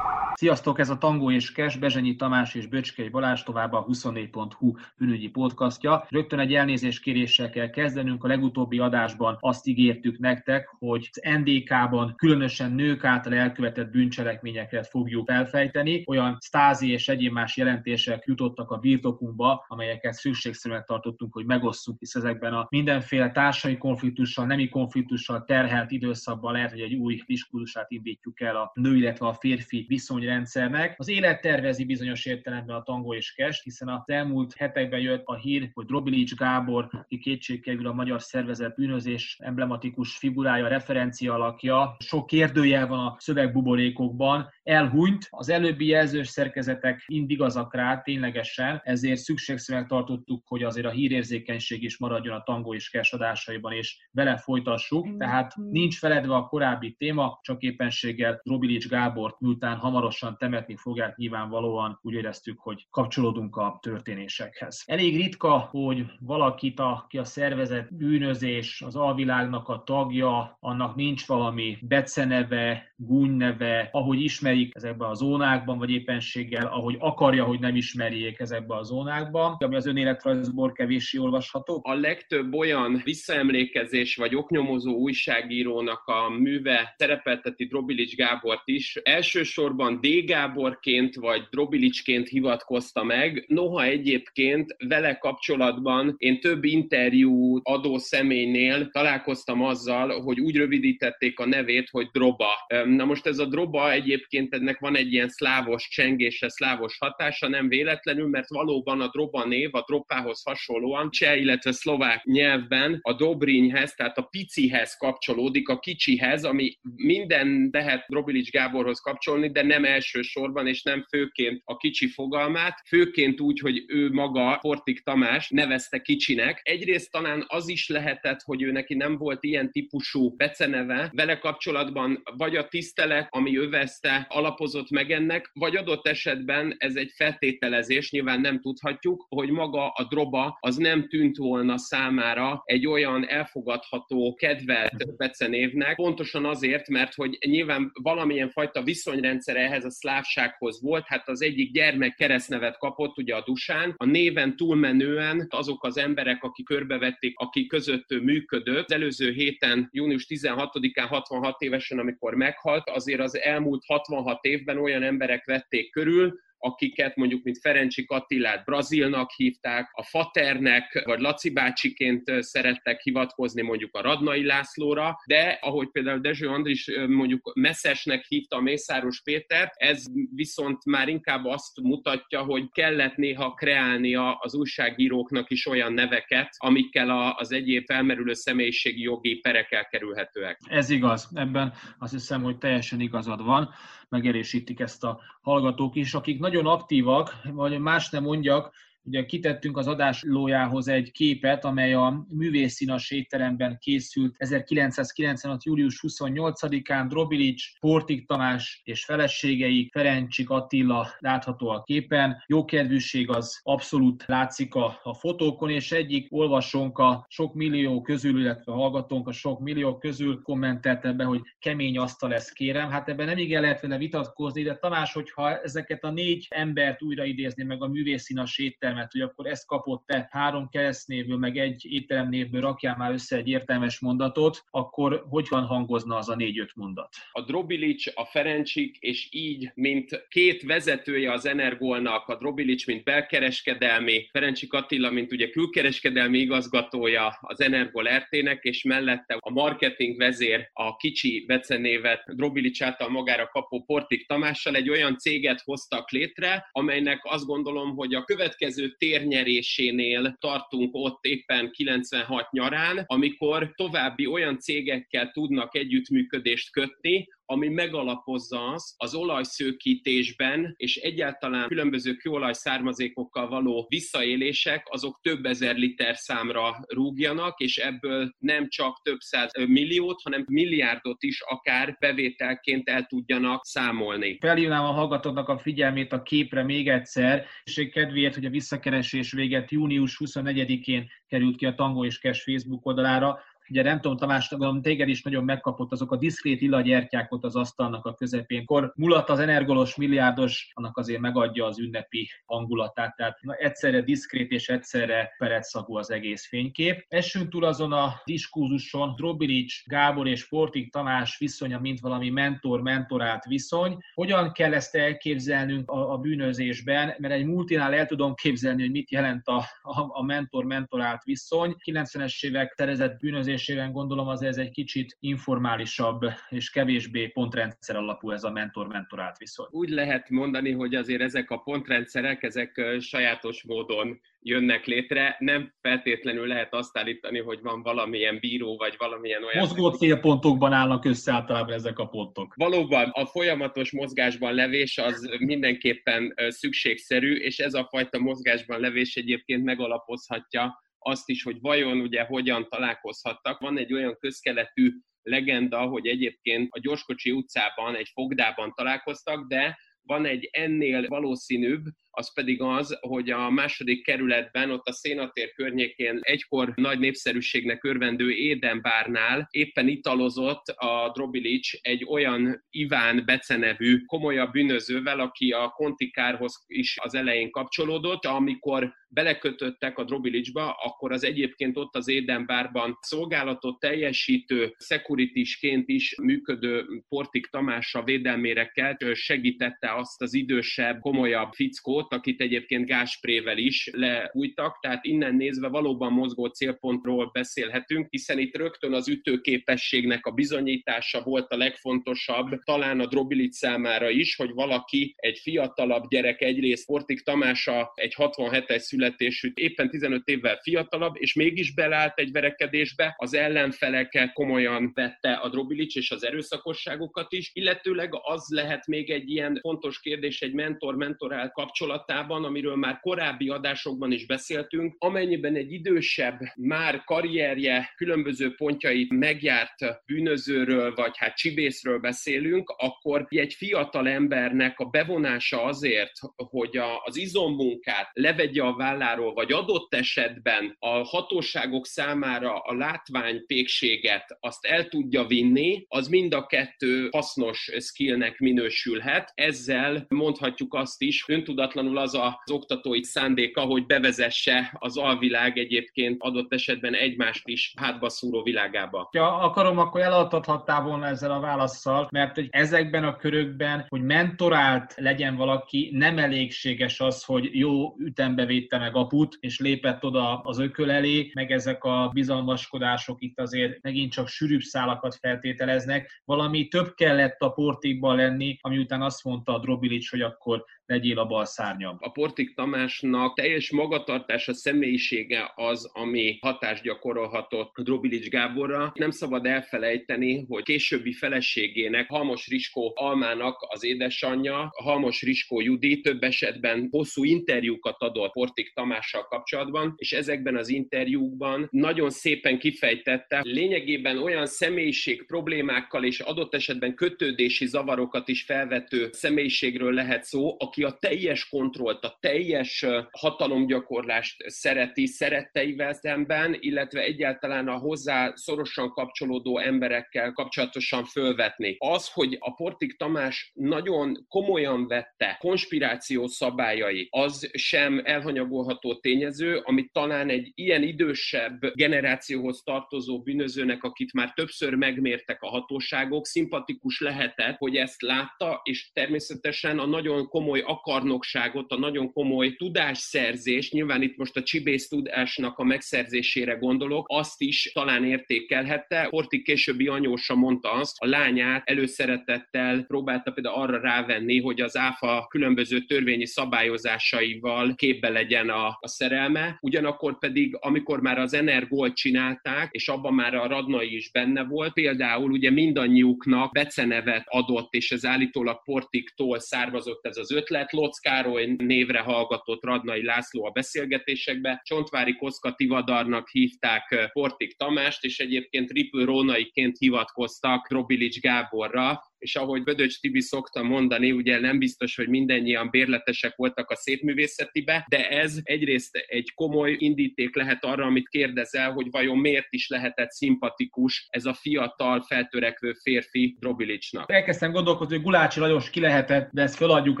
Sziasztok, 0.38 0.78
ez 0.78 0.90
a 0.90 0.98
Tangó 0.98 1.30
és 1.30 1.52
Kes, 1.52 1.76
Bezsenyi 1.76 2.16
Tamás 2.16 2.54
és 2.54 2.66
Böcskei 2.66 3.08
Balázs 3.08 3.42
tovább 3.42 3.72
a 3.72 3.84
24.hu 3.84 4.72
bűnügyi 4.98 5.28
podcastja. 5.28 6.06
Rögtön 6.08 6.38
egy 6.38 6.54
elnézés 6.54 7.00
kéréssel 7.00 7.50
kell 7.50 7.70
kezdenünk. 7.70 8.24
A 8.24 8.26
legutóbbi 8.26 8.78
adásban 8.78 9.36
azt 9.40 9.66
ígértük 9.66 10.18
nektek, 10.18 10.68
hogy 10.78 11.10
az 11.12 11.20
NDK-ban 11.38 12.14
különösen 12.16 12.72
nők 12.72 13.04
által 13.04 13.34
elkövetett 13.34 13.90
bűncselekményeket 13.90 14.86
fogjuk 14.86 15.26
felfejteni. 15.26 16.02
Olyan 16.06 16.38
stázi 16.40 16.90
és 16.90 17.08
egyéb 17.08 17.32
más 17.32 17.56
jelentések 17.56 18.24
jutottak 18.26 18.70
a 18.70 18.78
birtokunkba, 18.78 19.64
amelyeket 19.68 20.14
szükségszerűen 20.14 20.84
tartottunk, 20.86 21.32
hogy 21.32 21.46
megosszuk, 21.46 21.98
hisz 21.98 22.14
ezekben 22.14 22.54
a 22.54 22.66
mindenféle 22.70 23.30
társai 23.30 23.76
konfliktussal, 23.76 24.46
nemi 24.46 24.68
konfliktussal 24.68 25.44
terhelt 25.44 25.90
időszakban 25.90 26.52
lehet, 26.52 26.70
hogy 26.70 26.80
egy 26.80 26.94
új 26.94 27.22
diskurzusát 27.26 27.90
indítjuk 27.90 28.40
el 28.40 28.56
a 28.56 28.70
nő, 28.74 28.96
illetve 28.96 29.26
a 29.26 29.34
férfi 29.34 29.84
viszony 29.88 30.24
rendszernek. 30.26 30.94
Az 30.98 31.08
élet 31.08 31.40
tervezi 31.40 31.84
bizonyos 31.84 32.24
értelemben 32.26 32.76
a 32.76 32.82
tango 32.82 33.14
és 33.14 33.32
kest, 33.32 33.62
hiszen 33.62 33.88
az 33.88 34.02
elmúlt 34.06 34.54
hetekben 34.56 35.00
jött 35.00 35.22
a 35.24 35.36
hír, 35.36 35.70
hogy 35.74 35.86
Drobilics 35.86 36.34
Gábor, 36.34 36.88
aki 36.92 37.18
kétségkívül 37.18 37.86
a 37.86 37.92
magyar 37.92 38.22
szervezet 38.22 38.74
bűnözés 38.74 39.36
emblematikus 39.40 40.16
figurája, 40.16 40.68
referencia 40.68 41.34
alakja, 41.34 41.96
sok 41.98 42.26
kérdőjel 42.26 42.86
van 42.86 42.98
a 42.98 43.16
szövegbuborékokban, 43.18 44.48
elhunyt. 44.62 45.26
Az 45.30 45.48
előbbi 45.48 45.86
jelzős 45.86 46.28
szerkezetek 46.28 47.04
mind 47.06 47.30
igazak 47.30 47.74
rá, 47.74 48.00
ténylegesen, 48.00 48.80
ezért 48.84 49.20
szükségszerűen 49.20 49.86
tartottuk, 49.86 50.42
hogy 50.46 50.62
azért 50.62 50.86
a 50.86 50.90
hírérzékenység 50.90 51.82
is 51.82 51.98
maradjon 51.98 52.34
a 52.34 52.42
tango 52.42 52.74
és 52.74 52.90
kes 52.90 53.12
adásaiban, 53.12 53.72
és 53.72 54.08
vele 54.10 54.36
folytassuk. 54.36 55.16
Tehát 55.18 55.56
nincs 55.56 55.98
feledve 55.98 56.34
a 56.34 56.46
korábbi 56.46 56.92
téma, 56.92 57.38
csak 57.42 57.62
éppenséggel 57.62 58.40
Drobilics 58.42 58.88
Gábort 58.88 59.40
miután 59.40 59.76
hamarosan 59.76 60.15
hamarosan 60.20 60.36
temetni 60.38 60.76
fogják, 60.76 61.16
nyilvánvalóan 61.16 61.98
úgy 62.02 62.14
éreztük, 62.14 62.58
hogy 62.58 62.86
kapcsolódunk 62.90 63.56
a 63.56 63.78
történésekhez. 63.82 64.82
Elég 64.86 65.16
ritka, 65.16 65.58
hogy 65.58 66.04
valakit, 66.20 66.80
aki 66.80 67.18
a 67.18 67.24
szervezet 67.24 67.96
bűnözés, 67.96 68.82
az 68.86 68.96
alvilágnak 68.96 69.68
a 69.68 69.82
tagja, 69.86 70.56
annak 70.60 70.94
nincs 70.94 71.26
valami 71.26 71.78
beceneve, 71.80 72.94
gúnyneve, 72.96 73.88
ahogy 73.92 74.20
ismerik 74.20 74.74
ezekben 74.74 75.08
a 75.08 75.14
zónákban, 75.14 75.78
vagy 75.78 75.90
éppenséggel, 75.90 76.66
ahogy 76.66 76.96
akarja, 76.98 77.44
hogy 77.44 77.60
nem 77.60 77.76
ismerjék 77.76 78.38
ezekben 78.38 78.78
a 78.78 78.82
zónákban, 78.82 79.56
ami 79.58 79.76
az 79.76 79.86
önéletrajzból 79.86 80.72
kevéssé 80.72 81.18
olvasható. 81.18 81.80
A 81.84 81.94
legtöbb 81.94 82.54
olyan 82.54 83.00
visszaemlékezés 83.04 84.16
vagy 84.16 84.34
oknyomozó 84.34 84.92
újságírónak 84.92 86.02
a 86.06 86.28
műve 86.28 86.94
szerepelteti 86.96 87.66
Drobilics 87.66 88.14
Gábort 88.14 88.62
is. 88.64 88.96
Elsősorban 88.96 90.00
D. 90.06 90.24
Gáborként 90.24 91.14
vagy 91.14 91.42
Drobilicsként 91.50 92.28
hivatkozta 92.28 93.04
meg, 93.04 93.44
noha 93.48 93.84
egyébként 93.84 94.76
vele 94.88 95.14
kapcsolatban 95.14 96.14
én 96.18 96.40
több 96.40 96.64
interjú 96.64 97.60
adó 97.62 97.98
személynél 97.98 98.88
találkoztam 98.88 99.62
azzal, 99.62 100.20
hogy 100.20 100.40
úgy 100.40 100.56
rövidítették 100.56 101.38
a 101.38 101.46
nevét, 101.46 101.88
hogy 101.90 102.08
Droba. 102.12 102.48
Na 102.84 103.04
most 103.04 103.26
ez 103.26 103.38
a 103.38 103.44
Droba 103.44 103.92
egyébként 103.92 104.54
ennek 104.54 104.78
van 104.78 104.96
egy 104.96 105.12
ilyen 105.12 105.28
szlávos 105.28 105.88
csengése, 105.88 106.48
szlávos 106.48 106.96
hatása, 106.98 107.48
nem 107.48 107.68
véletlenül, 107.68 108.28
mert 108.28 108.48
valóban 108.48 109.00
a 109.00 109.08
Droba 109.08 109.44
név 109.44 109.74
a 109.74 109.84
Dropához 109.86 110.42
hasonlóan 110.44 111.10
cseh, 111.10 111.40
illetve 111.40 111.72
szlovák 111.72 112.24
nyelvben 112.24 112.98
a 113.02 113.12
Dobrinyhez, 113.12 113.94
tehát 113.94 114.18
a 114.18 114.28
picihez 114.30 114.96
kapcsolódik, 114.96 115.68
a 115.68 115.78
kicsihez, 115.78 116.44
ami 116.44 116.78
minden 116.96 117.68
lehet 117.72 118.04
Drobilics 118.08 118.50
Gáborhoz 118.50 119.00
kapcsolni, 119.00 119.50
de 119.50 119.62
nem 119.62 119.84
elsősorban, 119.96 120.66
és 120.66 120.82
nem 120.82 121.06
főként 121.08 121.62
a 121.64 121.76
kicsi 121.76 122.06
fogalmát, 122.06 122.82
főként 122.86 123.40
úgy, 123.40 123.58
hogy 123.58 123.84
ő 123.86 124.10
maga, 124.10 124.58
Portik 124.60 125.00
Tamás 125.00 125.50
nevezte 125.50 126.00
kicsinek. 126.00 126.60
Egyrészt 126.62 127.10
talán 127.10 127.44
az 127.46 127.68
is 127.68 127.88
lehetett, 127.88 128.40
hogy 128.42 128.62
ő 128.62 128.72
neki 128.72 128.94
nem 128.94 129.16
volt 129.16 129.44
ilyen 129.44 129.70
típusú 129.70 130.36
beceneve, 130.36 131.10
vele 131.12 131.38
kapcsolatban 131.38 132.22
vagy 132.36 132.56
a 132.56 132.68
tisztelet, 132.68 133.26
ami 133.30 133.56
övezte, 133.56 134.26
alapozott 134.28 134.90
meg 134.90 135.10
ennek, 135.10 135.50
vagy 135.52 135.76
adott 135.76 136.06
esetben 136.06 136.74
ez 136.78 136.96
egy 136.96 137.12
feltételezés, 137.14 138.10
nyilván 138.10 138.40
nem 138.40 138.60
tudhatjuk, 138.60 139.26
hogy 139.28 139.50
maga 139.50 139.88
a 139.88 140.06
droba 140.08 140.56
az 140.60 140.76
nem 140.76 141.08
tűnt 141.08 141.36
volna 141.36 141.78
számára 141.78 142.62
egy 142.64 142.86
olyan 142.86 143.28
elfogadható, 143.28 144.34
kedvelt 144.34 145.16
becenévnek, 145.16 145.94
pontosan 145.94 146.44
azért, 146.44 146.88
mert 146.88 147.14
hogy 147.14 147.38
nyilván 147.46 147.90
valamilyen 148.02 148.50
fajta 148.50 148.82
viszonyrendszer 148.82 149.56
ehhez 149.56 149.84
a 149.86 149.90
szlávsághoz 149.90 150.82
volt, 150.82 151.06
hát 151.06 151.28
az 151.28 151.42
egyik 151.42 151.72
gyermek 151.72 152.14
keresztnevet 152.14 152.78
kapott, 152.78 153.18
ugye 153.18 153.34
a 153.34 153.42
Dusán, 153.44 153.94
a 153.96 154.04
néven 154.04 154.56
túlmenően 154.56 155.46
azok 155.50 155.84
az 155.84 155.96
emberek, 155.98 156.42
akik 156.42 156.66
körbevették, 156.66 157.38
akik 157.38 157.68
között 157.68 158.08
működött, 158.22 158.84
az 158.84 158.92
előző 158.92 159.30
héten, 159.30 159.88
június 159.92 160.26
16-án 160.28 161.06
66 161.08 161.60
évesen, 161.60 161.98
amikor 161.98 162.34
meghalt, 162.34 162.88
azért 162.88 163.20
az 163.20 163.36
elmúlt 163.36 163.84
66 163.86 164.44
évben 164.44 164.78
olyan 164.78 165.02
emberek 165.02 165.44
vették 165.44 165.90
körül, 165.90 166.44
akiket 166.58 167.16
mondjuk, 167.16 167.42
mint 167.42 167.58
Ferencsi 167.58 168.04
Attilát 168.08 168.64
Brazilnak 168.64 169.30
hívták, 169.30 169.90
a 169.92 170.02
Faternek, 170.02 171.02
vagy 171.04 171.20
Laci 171.20 171.50
bácsiként 171.50 172.42
szerettek 172.42 173.00
hivatkozni 173.00 173.62
mondjuk 173.62 173.94
a 173.94 174.00
Radnai 174.00 174.44
Lászlóra, 174.44 175.16
de 175.26 175.58
ahogy 175.60 175.90
például 175.90 176.20
Dezső 176.20 176.48
Andris 176.48 176.90
mondjuk 177.08 177.52
Messzesnek 177.54 178.24
hívta 178.28 178.60
Mészáros 178.60 179.22
Péter, 179.22 179.72
ez 179.74 180.04
viszont 180.34 180.84
már 180.84 181.08
inkább 181.08 181.44
azt 181.44 181.80
mutatja, 181.80 182.42
hogy 182.42 182.70
kellett 182.72 183.16
néha 183.16 183.54
kreálnia 183.54 184.34
az 184.34 184.54
újságíróknak 184.54 185.50
is 185.50 185.66
olyan 185.66 185.92
neveket, 185.92 186.48
amikkel 186.56 187.34
az 187.36 187.52
egyéb 187.52 187.84
felmerülő 187.84 188.32
személyiségi 188.32 189.02
jogi 189.02 189.38
perek 189.38 189.72
elkerülhetőek. 189.72 190.60
Ez 190.68 190.90
igaz, 190.90 191.28
ebben 191.34 191.72
azt 191.98 192.12
hiszem, 192.12 192.42
hogy 192.42 192.58
teljesen 192.58 193.00
igazad 193.00 193.44
van 193.44 193.74
megerősítik 194.08 194.80
ezt 194.80 195.04
a 195.04 195.20
hallgatók 195.40 195.96
is, 195.96 196.14
akik 196.14 196.40
nagyon 196.46 196.66
aktívak, 196.66 197.36
vagy 197.52 197.78
más 197.78 198.10
nem 198.10 198.22
mondjak, 198.22 198.74
Ugye 199.06 199.24
kitettünk 199.24 199.76
az 199.76 199.86
adás 199.86 200.22
lójához 200.22 200.88
egy 200.88 201.12
képet, 201.12 201.64
amely 201.64 201.94
a 201.94 202.26
művészínas 202.28 203.10
étteremben 203.10 203.78
készült 203.80 204.34
1996. 204.38 205.64
július 205.64 206.00
28-án. 206.08 207.04
Drobilic, 207.08 207.78
Portik 207.80 208.26
Tamás 208.26 208.80
és 208.84 209.04
feleségei, 209.04 209.88
Ferencsik 209.92 210.50
Attila 210.50 211.08
látható 211.18 211.68
a 211.68 211.82
képen. 211.82 212.42
Jókedvűség 212.46 213.30
az 213.30 213.60
abszolút 213.62 214.24
látszik 214.26 214.74
a, 214.74 215.00
a 215.02 215.14
fotókon, 215.14 215.70
és 215.70 215.92
egyik 215.92 216.26
olvasónk 216.30 216.98
a 216.98 217.26
sok 217.28 217.54
millió 217.54 218.00
közül, 218.00 218.40
illetve 218.40 218.72
hallgatónk 218.72 219.28
a 219.28 219.32
sok 219.32 219.60
millió 219.60 219.98
közül 219.98 220.42
kommentelte 220.42 221.12
be, 221.12 221.24
hogy 221.24 221.40
kemény 221.58 221.98
asztal 221.98 222.28
lesz 222.28 222.52
kérem. 222.52 222.90
Hát 222.90 223.08
ebben 223.08 223.26
nem 223.26 223.38
igen 223.38 223.60
lehet 223.60 223.80
vele 223.80 223.98
vitatkozni, 223.98 224.62
de 224.62 224.76
Tamás, 224.76 225.12
hogyha 225.12 225.60
ezeket 225.60 226.04
a 226.04 226.10
négy 226.10 226.46
embert 226.50 227.02
újra 227.02 227.24
idézni 227.24 227.64
meg 227.64 227.82
a 227.82 227.88
művészínas 227.88 228.58
étterem 228.58 228.95
figyelmet, 228.96 229.12
hogy 229.12 229.20
akkor 229.20 229.46
ezt 229.46 229.66
kapott 229.66 230.06
te 230.06 230.28
három 230.30 230.68
keresztnévből, 230.68 231.36
meg 231.36 231.56
egy 231.56 231.86
étteremnévből 231.90 232.60
rakjál 232.60 232.96
már 232.96 233.12
össze 233.12 233.36
egy 233.36 233.48
értelmes 233.48 233.98
mondatot, 233.98 234.64
akkor 234.70 235.24
hogyan 235.28 235.64
hangozna 235.64 236.16
az 236.16 236.28
a 236.28 236.36
négy-öt 236.36 236.74
mondat? 236.74 237.08
A 237.32 237.42
Drobilic, 237.42 238.06
a 238.14 238.24
Ferencsik, 238.24 238.96
és 238.96 239.28
így, 239.30 239.70
mint 239.74 240.26
két 240.28 240.62
vezetője 240.62 241.32
az 241.32 241.46
Energolnak, 241.46 242.28
a 242.28 242.36
Drobilic, 242.36 242.86
mint 242.86 243.04
belkereskedelmi, 243.04 244.28
Ferencsik 244.32 244.72
Attila, 244.72 245.10
mint 245.10 245.32
ugye 245.32 245.50
külkereskedelmi 245.50 246.38
igazgatója 246.38 247.38
az 247.40 247.60
Energol 247.60 248.08
RT-nek, 248.08 248.64
és 248.64 248.82
mellette 248.82 249.36
a 249.40 249.50
marketing 249.50 250.16
vezér, 250.16 250.70
a 250.72 250.96
kicsi 250.96 251.44
becenévet 251.46 252.22
Drobilic 252.34 252.80
által 252.82 253.08
magára 253.08 253.48
kapó 253.48 253.84
Portik 253.84 254.26
Tamással 254.26 254.74
egy 254.74 254.90
olyan 254.90 255.18
céget 255.18 255.60
hoztak 255.64 256.10
létre, 256.10 256.68
amelynek 256.72 257.20
azt 257.22 257.46
gondolom, 257.46 257.96
hogy 257.96 258.14
a 258.14 258.24
következő 258.24 258.85
térnyerésénél 258.98 260.36
tartunk 260.40 260.94
ott 260.94 261.24
éppen 261.24 261.70
96 261.70 262.50
nyarán, 262.50 263.04
amikor 263.06 263.72
további 263.74 264.26
olyan 264.26 264.58
cégekkel 264.58 265.30
tudnak 265.30 265.76
együttműködést 265.76 266.70
kötni, 266.70 267.26
ami 267.46 267.68
megalapozza 267.68 268.72
az, 268.72 268.94
az 268.96 269.14
olajszőkítésben 269.14 270.74
és 270.76 270.96
egyáltalán 270.96 271.68
különböző 271.68 272.14
kőolaj 272.14 272.52
származékokkal 272.52 273.48
való 273.48 273.86
visszaélések, 273.88 274.86
azok 274.90 275.18
több 275.22 275.44
ezer 275.44 275.76
liter 275.76 276.16
számra 276.16 276.84
rúgjanak, 276.86 277.58
és 277.58 277.76
ebből 277.76 278.34
nem 278.38 278.68
csak 278.68 279.00
több 279.02 279.18
száz 279.18 279.50
milliót, 279.66 280.22
hanem 280.22 280.44
milliárdot 280.48 281.22
is 281.22 281.40
akár 281.40 281.96
bevételként 282.00 282.88
el 282.88 283.06
tudjanak 283.06 283.64
számolni. 283.64 284.38
Felhívnám 284.40 284.84
a 284.84 284.92
hallgatóknak 284.92 285.48
a 285.48 285.58
figyelmét 285.58 286.12
a 286.12 286.22
képre 286.22 286.62
még 286.62 286.88
egyszer, 286.88 287.46
és 287.64 287.88
kedvéért, 287.92 288.34
hogy 288.34 288.44
a 288.44 288.50
visszakeresés 288.50 289.32
véget 289.32 289.70
június 289.70 290.20
24-én 290.24 291.10
került 291.26 291.56
ki 291.56 291.66
a 291.66 291.74
Tango 291.74 292.04
és 292.04 292.18
Cash 292.18 292.44
Facebook 292.44 292.86
oldalára, 292.86 293.38
Ugye 293.68 293.82
nem 293.82 294.00
tudom, 294.00 294.16
Tamás, 294.16 294.54
téged 294.82 295.08
is 295.08 295.22
nagyon 295.22 295.44
megkapott 295.44 295.92
azok 295.92 296.12
a 296.12 296.16
diszkrét 296.16 296.60
illagyertyák 296.60 297.32
ott 297.32 297.44
az 297.44 297.56
asztalnak 297.56 298.04
a 298.04 298.14
közepén. 298.14 298.64
Kor 298.64 298.92
mulat 298.96 299.28
az 299.28 299.38
energolos 299.38 299.96
milliárdos, 299.96 300.70
annak 300.74 300.96
azért 300.96 301.20
megadja 301.20 301.64
az 301.64 301.78
ünnepi 301.78 302.28
hangulatát. 302.44 303.16
Tehát 303.16 303.38
na, 303.42 303.54
egyszerre 303.54 304.00
diszkrét 304.00 304.50
és 304.50 304.68
egyszerre 304.68 305.34
peretszagú 305.38 305.96
az 305.96 306.10
egész 306.10 306.46
fénykép. 306.46 307.04
Essünk 307.08 307.48
túl 307.48 307.64
azon 307.64 307.92
a 307.92 308.20
diskurzuson 308.24 309.14
Drobilic, 309.14 309.86
Gábor 309.86 310.28
és 310.28 310.48
Portik 310.48 310.92
Tamás 310.92 311.38
viszonya, 311.38 311.80
mint 311.80 312.00
valami 312.00 312.30
mentor-mentorált 312.30 313.44
viszony. 313.44 313.98
Hogyan 314.14 314.52
kell 314.52 314.74
ezt 314.74 314.94
elképzelnünk 314.94 315.90
a, 315.90 316.12
a 316.12 316.16
bűnözésben? 316.16 317.14
Mert 317.18 317.34
egy 317.34 317.46
multinál 317.46 317.94
el 317.94 318.06
tudom 318.06 318.34
képzelni, 318.34 318.82
hogy 318.82 318.90
mit 318.90 319.10
jelent 319.10 319.46
a, 319.46 319.64
a, 319.82 320.06
a 320.08 320.22
mentor-mentorált 320.22 321.22
viszony. 321.24 321.76
90-es 321.84 322.44
évek 322.44 322.74
szerezett 322.76 323.18
bűnözés 323.18 323.55
működésében 323.56 323.92
gondolom 323.92 324.28
az 324.28 324.42
ez 324.42 324.56
egy 324.56 324.70
kicsit 324.70 325.16
informálisabb 325.20 326.20
és 326.48 326.70
kevésbé 326.70 327.26
pontrendszer 327.26 327.96
alapú 327.96 328.30
ez 328.30 328.44
a 328.44 328.50
mentor-mentorált 328.50 329.38
viszony. 329.38 329.66
Úgy 329.70 329.88
lehet 329.88 330.30
mondani, 330.30 330.72
hogy 330.72 330.94
azért 330.94 331.20
ezek 331.20 331.50
a 331.50 331.56
pontrendszerek, 331.56 332.42
ezek 332.42 332.96
sajátos 333.00 333.64
módon 333.64 334.20
jönnek 334.40 334.84
létre. 334.84 335.36
Nem 335.38 335.72
feltétlenül 335.80 336.46
lehet 336.46 336.74
azt 336.74 336.98
állítani, 336.98 337.38
hogy 337.38 337.58
van 337.62 337.82
valamilyen 337.82 338.38
bíró, 338.40 338.76
vagy 338.76 338.94
valamilyen 338.98 339.44
olyan... 339.44 339.58
Mozgó 339.58 339.90
célpontokban 339.90 340.72
állnak 340.72 341.04
össze 341.04 341.32
általában 341.32 341.74
ezek 341.74 341.98
a 341.98 342.06
pontok. 342.06 342.54
Valóban 342.54 343.08
a 343.12 343.26
folyamatos 343.26 343.92
mozgásban 343.92 344.54
levés 344.54 344.98
az 344.98 345.28
mindenképpen 345.38 346.34
szükségszerű, 346.48 347.34
és 347.34 347.58
ez 347.58 347.74
a 347.74 347.86
fajta 347.90 348.18
mozgásban 348.18 348.80
levés 348.80 349.16
egyébként 349.16 349.64
megalapozhatja 349.64 350.84
azt 351.06 351.28
is, 351.28 351.42
hogy 351.42 351.60
vajon 351.60 352.00
ugye 352.00 352.22
hogyan 352.22 352.68
találkozhattak. 352.68 353.58
Van 353.60 353.78
egy 353.78 353.92
olyan 353.92 354.16
közkeletű 354.18 354.92
legenda, 355.22 355.80
hogy 355.80 356.06
egyébként 356.06 356.68
a 356.70 356.78
Gyorskocsi 356.80 357.30
utcában, 357.30 357.96
egy 357.96 358.10
fogdában 358.12 358.72
találkoztak, 358.76 359.48
de 359.48 359.78
van 360.02 360.24
egy 360.24 360.48
ennél 360.52 361.08
valószínűbb, 361.08 361.84
az 362.16 362.32
pedig 362.32 362.60
az, 362.60 362.98
hogy 363.00 363.30
a 363.30 363.50
második 363.50 364.04
kerületben, 364.04 364.70
ott 364.70 364.86
a 364.86 364.92
Szénatér 364.92 365.52
környékén 365.52 366.18
egykor 366.20 366.72
nagy 366.74 366.98
népszerűségnek 366.98 367.84
örvendő 367.84 368.30
Édenbárnál 368.30 369.48
éppen 369.50 369.88
italozott 369.88 370.66
a 370.66 371.10
Drobilic 371.14 371.68
egy 371.80 372.04
olyan 372.08 372.64
Iván 372.70 373.22
becenevű 373.26 374.00
komolyabb 374.04 374.52
bűnözővel, 374.52 375.20
aki 375.20 375.50
a 375.52 375.68
Kontikárhoz 375.68 376.64
is 376.66 376.96
az 377.02 377.14
elején 377.14 377.50
kapcsolódott, 377.50 378.24
amikor 378.24 378.94
belekötöttek 379.08 379.98
a 379.98 380.04
Drobilicba, 380.04 380.72
akkor 380.72 381.12
az 381.12 381.24
egyébként 381.24 381.76
ott 381.76 381.94
az 381.96 382.08
Édenbárban 382.08 382.98
szolgálatot 383.00 383.78
teljesítő, 383.78 384.74
szekuritisként 384.76 385.88
is 385.88 386.14
működő 386.22 386.84
Portik 387.08 387.46
Tamás 387.46 387.94
a 387.94 388.02
védelmére 388.02 388.66
kelt, 388.66 389.14
segítette 389.14 389.94
azt 389.94 390.22
az 390.22 390.34
idősebb, 390.34 391.00
komolyabb 391.00 391.52
fickót, 391.52 392.05
ott, 392.06 392.18
akit 392.18 392.40
egyébként 392.40 392.86
gásprével 392.86 393.58
is 393.58 393.90
lehújtak, 393.92 394.78
tehát 394.80 395.04
innen 395.04 395.34
nézve 395.34 395.68
valóban 395.68 396.12
mozgó 396.12 396.46
célpontról 396.46 397.30
beszélhetünk, 397.32 398.06
hiszen 398.10 398.38
itt 398.38 398.56
rögtön 398.56 398.92
az 398.92 399.08
ütőképességnek 399.08 400.26
a 400.26 400.30
bizonyítása 400.30 401.22
volt 401.22 401.52
a 401.52 401.56
legfontosabb, 401.56 402.58
talán 402.64 403.00
a 403.00 403.06
Drobilic 403.06 403.56
számára 403.56 404.10
is, 404.10 404.36
hogy 404.36 404.50
valaki, 404.50 405.14
egy 405.16 405.38
fiatalabb 405.38 406.08
gyerek 406.08 406.40
egyrészt, 406.40 406.86
Portik 406.86 407.20
Tamása 407.20 407.92
egy 407.94 408.14
67-es 408.16 408.78
születésű, 408.78 409.52
éppen 409.54 409.90
15 409.90 410.26
évvel 410.26 410.56
fiatalabb, 410.62 411.14
és 411.18 411.34
mégis 411.34 411.74
belállt 411.74 412.18
egy 412.18 412.32
verekedésbe, 412.32 413.14
az 413.16 413.34
ellenfeleket 413.34 414.32
komolyan 414.32 414.90
vette 414.94 415.32
a 415.32 415.48
Drobilic 415.48 415.96
és 415.96 416.10
az 416.10 416.24
erőszakosságokat 416.24 417.32
is, 417.32 417.50
illetőleg 417.52 418.10
az 418.22 418.46
lehet 418.48 418.86
még 418.86 419.10
egy 419.10 419.30
ilyen 419.30 419.58
fontos 419.60 420.00
kérdés, 420.00 420.42
egy 420.42 420.52
mentor-mentorál 420.52 421.50
kapcsolat, 421.50 421.95
kapcsolatában, 421.96 422.44
amiről 422.44 422.76
már 422.76 423.00
korábbi 423.00 423.48
adásokban 423.48 424.12
is 424.12 424.26
beszéltünk, 424.26 424.96
amennyiben 424.98 425.54
egy 425.54 425.72
idősebb, 425.72 426.40
már 426.56 427.04
karrierje 427.04 427.92
különböző 427.96 428.54
pontjait 428.54 429.12
megjárt 429.12 429.74
bűnözőről, 430.06 430.94
vagy 430.94 431.16
hát 431.16 431.36
csibészről 431.36 431.98
beszélünk, 431.98 432.68
akkor 432.68 433.26
egy 433.28 433.54
fiatal 433.54 434.08
embernek 434.08 434.78
a 434.78 434.84
bevonása 434.84 435.62
azért, 435.62 436.12
hogy 436.36 436.76
az 437.04 437.16
izommunkát 437.16 438.10
levegye 438.12 438.62
a 438.62 438.76
válláról, 438.76 439.32
vagy 439.32 439.52
adott 439.52 439.94
esetben 439.94 440.76
a 440.78 440.88
hatóságok 440.88 441.86
számára 441.86 442.58
a 442.58 442.74
látványpékséget 442.74 444.36
azt 444.40 444.64
el 444.64 444.88
tudja 444.88 445.24
vinni, 445.24 445.84
az 445.88 446.08
mind 446.08 446.34
a 446.34 446.46
kettő 446.46 447.08
hasznos 447.10 447.70
skillnek 447.78 448.38
minősülhet. 448.38 449.32
Ezzel 449.34 450.06
mondhatjuk 450.08 450.74
azt 450.74 451.02
is, 451.02 451.24
öntudatlan 451.28 451.85
feltétlenül 451.86 451.98
az 451.98 452.14
az 452.44 452.50
oktatói 452.50 453.02
szándéka, 453.02 453.60
hogy 453.60 453.86
bevezesse 453.86 454.72
az 454.78 454.96
alvilág 454.96 455.58
egyébként 455.58 456.22
adott 456.22 456.52
esetben 456.52 456.94
egymást 456.94 457.48
is 457.48 457.74
hátba 457.76 458.08
szúró 458.08 458.42
világába. 458.42 459.08
Ja, 459.12 459.38
akarom, 459.38 459.78
akkor 459.78 460.00
eladhattál 460.00 460.82
volna 460.82 461.06
ezzel 461.06 461.30
a 461.30 461.40
válaszsal, 461.40 462.08
mert 462.10 462.34
hogy 462.34 462.48
ezekben 462.50 463.04
a 463.04 463.16
körökben, 463.16 463.86
hogy 463.88 464.02
mentorált 464.02 464.94
legyen 464.96 465.36
valaki, 465.36 465.90
nem 465.92 466.18
elégséges 466.18 467.00
az, 467.00 467.24
hogy 467.24 467.48
jó 467.52 467.96
ütembe 467.98 468.46
védte 468.46 468.78
meg 468.78 468.96
aput, 468.96 469.36
és 469.40 469.58
lépett 469.58 470.04
oda 470.04 470.40
az 470.40 470.58
ököl 470.58 470.90
elé, 470.90 471.30
meg 471.34 471.50
ezek 471.50 471.84
a 471.84 472.10
bizalmaskodások 472.12 473.22
itt 473.22 473.40
azért 473.40 473.82
megint 473.82 474.12
csak 474.12 474.28
sűrűbb 474.28 474.60
szálakat 474.60 475.14
feltételeznek. 475.20 476.22
Valami 476.24 476.68
több 476.68 476.94
kellett 476.94 477.40
a 477.40 477.50
portékban 477.50 478.16
lenni, 478.16 478.58
ami 478.60 478.78
után 478.78 479.02
azt 479.02 479.24
mondta 479.24 479.54
a 479.54 479.58
Drobilic, 479.58 480.10
hogy 480.10 480.20
akkor 480.20 480.64
legyél 480.86 481.18
a 481.18 481.26
bal 481.26 481.44
szárnyam. 481.44 481.96
A 482.00 482.10
Portik 482.10 482.54
Tamásnak 482.54 483.34
teljes 483.36 483.70
magatartása, 483.70 484.54
személyisége 484.54 485.52
az, 485.54 485.90
ami 485.92 486.38
hatást 486.40 486.82
gyakorolhatott 486.82 487.74
Drobilics 487.82 488.28
Gáborra. 488.28 488.92
Nem 488.94 489.10
szabad 489.10 489.46
elfelejteni, 489.46 490.44
hogy 490.48 490.62
későbbi 490.62 491.12
feleségének, 491.12 492.08
Halmos 492.08 492.46
Riskó 492.46 492.92
Almának 492.94 493.56
az 493.68 493.84
édesanyja, 493.84 494.70
Halmos 494.72 495.22
Riskó 495.22 495.60
Judi 495.60 496.00
több 496.00 496.22
esetben 496.22 496.88
hosszú 496.90 497.24
interjúkat 497.24 497.96
adott 497.98 498.32
Portik 498.32 498.72
Tamással 498.74 499.24
kapcsolatban, 499.24 499.94
és 499.96 500.12
ezekben 500.12 500.56
az 500.56 500.68
interjúkban 500.68 501.68
nagyon 501.70 502.10
szépen 502.10 502.58
kifejtette, 502.58 503.40
lényegében 503.42 504.18
olyan 504.18 504.46
személyiség 504.46 505.26
problémákkal 505.26 506.04
és 506.04 506.20
adott 506.20 506.54
esetben 506.54 506.94
kötődési 506.94 507.66
zavarokat 507.66 508.28
is 508.28 508.42
felvető 508.42 509.08
személyiségről 509.12 509.92
lehet 509.92 510.24
szó, 510.24 510.56
aki 510.58 510.75
a 510.84 510.96
teljes 511.00 511.48
kontrollt, 511.48 512.04
a 512.04 512.16
teljes 512.20 512.86
hatalomgyakorlást 513.10 514.50
szereti 514.50 515.06
szeretteivel 515.06 515.92
szemben, 515.92 516.56
illetve 516.60 517.00
egyáltalán 517.00 517.68
a 517.68 517.78
hozzá 517.78 518.32
szorosan 518.34 518.90
kapcsolódó 518.90 519.58
emberekkel 519.58 520.32
kapcsolatosan 520.32 521.04
fölvetni. 521.04 521.76
Az, 521.78 522.12
hogy 522.12 522.36
a 522.40 522.54
Portik 522.54 522.96
Tamás 522.96 523.52
nagyon 523.54 524.26
komolyan 524.28 524.86
vette 524.86 525.36
konspiráció 525.40 526.26
szabályai, 526.26 527.08
az 527.10 527.50
sem 527.52 528.00
elhanyagolható 528.04 528.94
tényező, 528.94 529.56
amit 529.56 529.92
talán 529.92 530.28
egy 530.28 530.52
ilyen 530.54 530.82
idősebb 530.82 531.74
generációhoz 531.74 532.62
tartozó 532.62 533.22
bűnözőnek, 533.22 533.82
akit 533.82 534.12
már 534.12 534.32
többször 534.32 534.74
megmértek 534.74 535.42
a 535.42 535.48
hatóságok, 535.48 536.26
szimpatikus 536.26 537.00
lehetett, 537.00 537.56
hogy 537.56 537.76
ezt 537.76 538.02
látta, 538.02 538.60
és 538.64 538.90
természetesen 538.92 539.78
a 539.78 539.86
nagyon 539.86 540.28
komoly 540.28 540.60
akarnokságot, 540.66 541.72
a 541.72 541.78
nagyon 541.78 542.12
komoly 542.12 542.54
tudásszerzés, 542.56 543.70
nyilván 543.70 544.02
itt 544.02 544.16
most 544.16 544.36
a 544.36 544.42
csibész 544.42 544.88
tudásnak 544.88 545.58
a 545.58 545.64
megszerzésére 545.64 546.54
gondolok, 546.54 547.06
azt 547.08 547.40
is 547.40 547.70
talán 547.74 548.04
értékelhette. 548.04 549.06
Portik 549.10 549.44
későbbi 549.44 549.86
anyósa 549.86 550.34
mondta 550.34 550.70
azt, 550.72 550.96
a 550.98 551.06
lányát 551.06 551.68
előszeretettel 551.68 552.84
próbálta 552.84 553.30
például 553.30 553.62
arra 553.62 553.80
rávenni, 553.80 554.40
hogy 554.40 554.60
az 554.60 554.76
ÁFA 554.76 555.26
különböző 555.30 555.80
törvényi 555.80 556.26
szabályozásaival 556.26 557.74
képbe 557.74 558.08
legyen 558.08 558.48
a, 558.48 558.66
a 558.80 558.88
szerelme. 558.88 559.58
Ugyanakkor 559.60 560.18
pedig, 560.18 560.56
amikor 560.60 561.00
már 561.00 561.18
az 561.18 561.34
Energolt 561.34 561.94
csinálták, 561.96 562.68
és 562.72 562.88
abban 562.88 563.14
már 563.14 563.34
a 563.34 563.46
Radnai 563.46 563.94
is 563.94 564.10
benne 564.10 564.44
volt, 564.44 564.72
például 564.72 565.30
ugye 565.30 565.50
mindannyiuknak 565.50 566.52
becenevet 566.52 567.24
adott, 567.26 567.74
és 567.74 567.92
ez 567.92 568.04
állítólag 568.04 568.62
Portiktól 568.64 569.38
származott 569.38 570.06
ez 570.06 570.16
az 570.16 570.32
ötlet. 570.32 570.55
Locz 570.70 570.98
Károly 570.98 571.54
névre 571.58 572.00
hallgatott 572.00 572.64
Radnai 572.64 573.04
László 573.04 573.44
a 573.44 573.50
beszélgetésekbe. 573.50 574.60
Csontvári 574.64 575.16
Koszka 575.16 575.52
Tivadarnak 575.52 576.28
hívták 576.28 577.10
Portik 577.12 577.56
Tamást, 577.56 578.04
és 578.04 578.18
egyébként 578.18 578.70
Ripő 578.70 579.04
Rónaiként 579.04 579.78
hivatkoztak 579.78 580.70
Robilics 580.70 581.20
Gáborra, 581.20 582.02
és 582.26 582.36
ahogy 582.36 582.62
Bödöcs 582.62 583.00
Tibi 583.00 583.20
szokta 583.20 583.62
mondani, 583.62 584.12
ugye 584.12 584.40
nem 584.40 584.58
biztos, 584.58 584.96
hogy 584.96 585.08
mindannyian 585.08 585.70
bérletesek 585.70 586.36
voltak 586.36 586.70
a 586.70 586.76
szépművészetibe, 586.76 587.86
de 587.88 588.08
ez 588.08 588.38
egyrészt 588.42 588.96
egy 588.96 589.32
komoly 589.34 589.76
indíték 589.78 590.36
lehet 590.36 590.64
arra, 590.64 590.84
amit 590.84 591.08
kérdezel, 591.08 591.72
hogy 591.72 591.90
vajon 591.90 592.18
miért 592.18 592.46
is 592.50 592.68
lehetett 592.68 593.10
szimpatikus 593.10 594.06
ez 594.10 594.24
a 594.24 594.34
fiatal, 594.34 595.00
feltörekvő 595.00 595.72
férfi 595.72 596.36
Drobilicsnak. 596.38 597.12
Elkezdtem 597.12 597.52
gondolkozni, 597.52 597.94
hogy 597.94 598.04
Gulácsi 598.04 598.40
Lajos 598.40 598.70
ki 598.70 598.80
lehetett, 598.80 599.30
de 599.32 599.42
ezt 599.42 599.56
feladjuk 599.56 600.00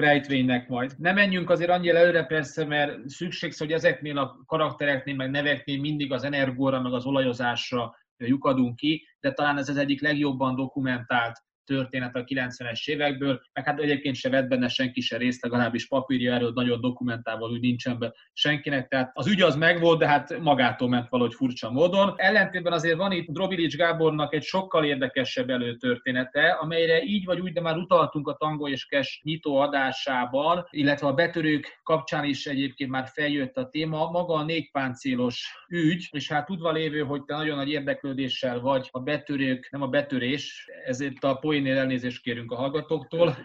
rejtvénynek 0.00 0.68
majd. 0.68 0.92
Nem 0.98 1.14
menjünk 1.14 1.50
azért 1.50 1.70
annyira 1.70 1.98
előre 1.98 2.24
persze, 2.24 2.64
mert 2.64 3.08
szükséges, 3.08 3.58
hogy 3.58 3.72
ezeknél 3.72 4.18
a 4.18 4.42
karaktereknél, 4.46 5.14
meg 5.14 5.30
neveknél 5.30 5.80
mindig 5.80 6.12
az 6.12 6.24
energóra, 6.24 6.80
meg 6.80 6.92
az 6.92 7.04
olajozásra 7.04 7.94
lyukadunk 8.16 8.76
ki, 8.76 9.06
de 9.20 9.32
talán 9.32 9.58
ez 9.58 9.68
az 9.68 9.76
egyik 9.76 10.00
legjobban 10.00 10.54
dokumentált 10.54 11.44
történet 11.66 12.16
a 12.16 12.24
90-es 12.24 12.88
évekből, 12.88 13.40
meg 13.52 13.64
hát 13.64 13.80
egyébként 13.80 14.16
se 14.16 14.28
vett 14.28 14.48
benne 14.48 14.68
senki 14.68 15.00
se 15.00 15.16
részt, 15.16 15.42
legalábbis 15.42 15.88
papírja 15.88 16.34
erről 16.34 16.52
nagyon 16.54 16.80
dokumentálva, 16.80 17.48
hogy 17.48 17.60
nincsen 17.60 17.98
be 17.98 18.14
senkinek, 18.32 18.88
tehát 18.88 19.10
az 19.14 19.26
ügy 19.26 19.42
az 19.42 19.56
megvolt, 19.56 19.98
de 19.98 20.06
hát 20.06 20.38
magától 20.38 20.88
ment 20.88 21.08
valahogy 21.08 21.34
furcsa 21.34 21.70
módon. 21.70 22.14
Ellentétben 22.16 22.72
azért 22.72 22.96
van 22.96 23.12
itt 23.12 23.28
Drobilics 23.28 23.76
Gábornak 23.76 24.34
egy 24.34 24.42
sokkal 24.42 24.84
érdekesebb 24.84 25.50
előtörténete, 25.50 26.48
amelyre 26.48 27.02
így 27.02 27.24
vagy 27.24 27.40
úgy, 27.40 27.52
de 27.52 27.60
már 27.60 27.76
utaltunk 27.76 28.28
a 28.28 28.36
Tango 28.36 28.68
és 28.68 28.86
Kes 28.86 29.20
nyitó 29.24 29.56
adásában, 29.56 30.66
illetve 30.70 31.06
a 31.06 31.14
betörők 31.14 31.80
kapcsán 31.82 32.24
is 32.24 32.46
egyébként 32.46 32.90
már 32.90 33.08
feljött 33.12 33.56
a 33.56 33.68
téma, 33.68 34.10
maga 34.10 34.34
a 34.34 34.44
négy 34.44 34.70
páncélos 34.70 35.64
ügy, 35.68 36.08
és 36.10 36.28
hát 36.28 36.46
tudva 36.46 36.72
lévő, 36.72 37.00
hogy 37.00 37.24
te 37.24 37.34
nagyon 37.34 37.56
nagy 37.56 37.70
érdeklődéssel 37.70 38.60
vagy 38.60 38.88
a 38.92 39.00
betörők, 39.00 39.68
nem 39.70 39.82
a 39.82 39.88
betörés, 39.88 40.68
ezért 40.84 41.24
a 41.24 41.34
poén 41.34 41.55
poénél 41.56 41.78
elnézést 41.78 42.22
kérünk 42.22 42.52
a 42.52 42.56
hallgatóktól 42.56 43.36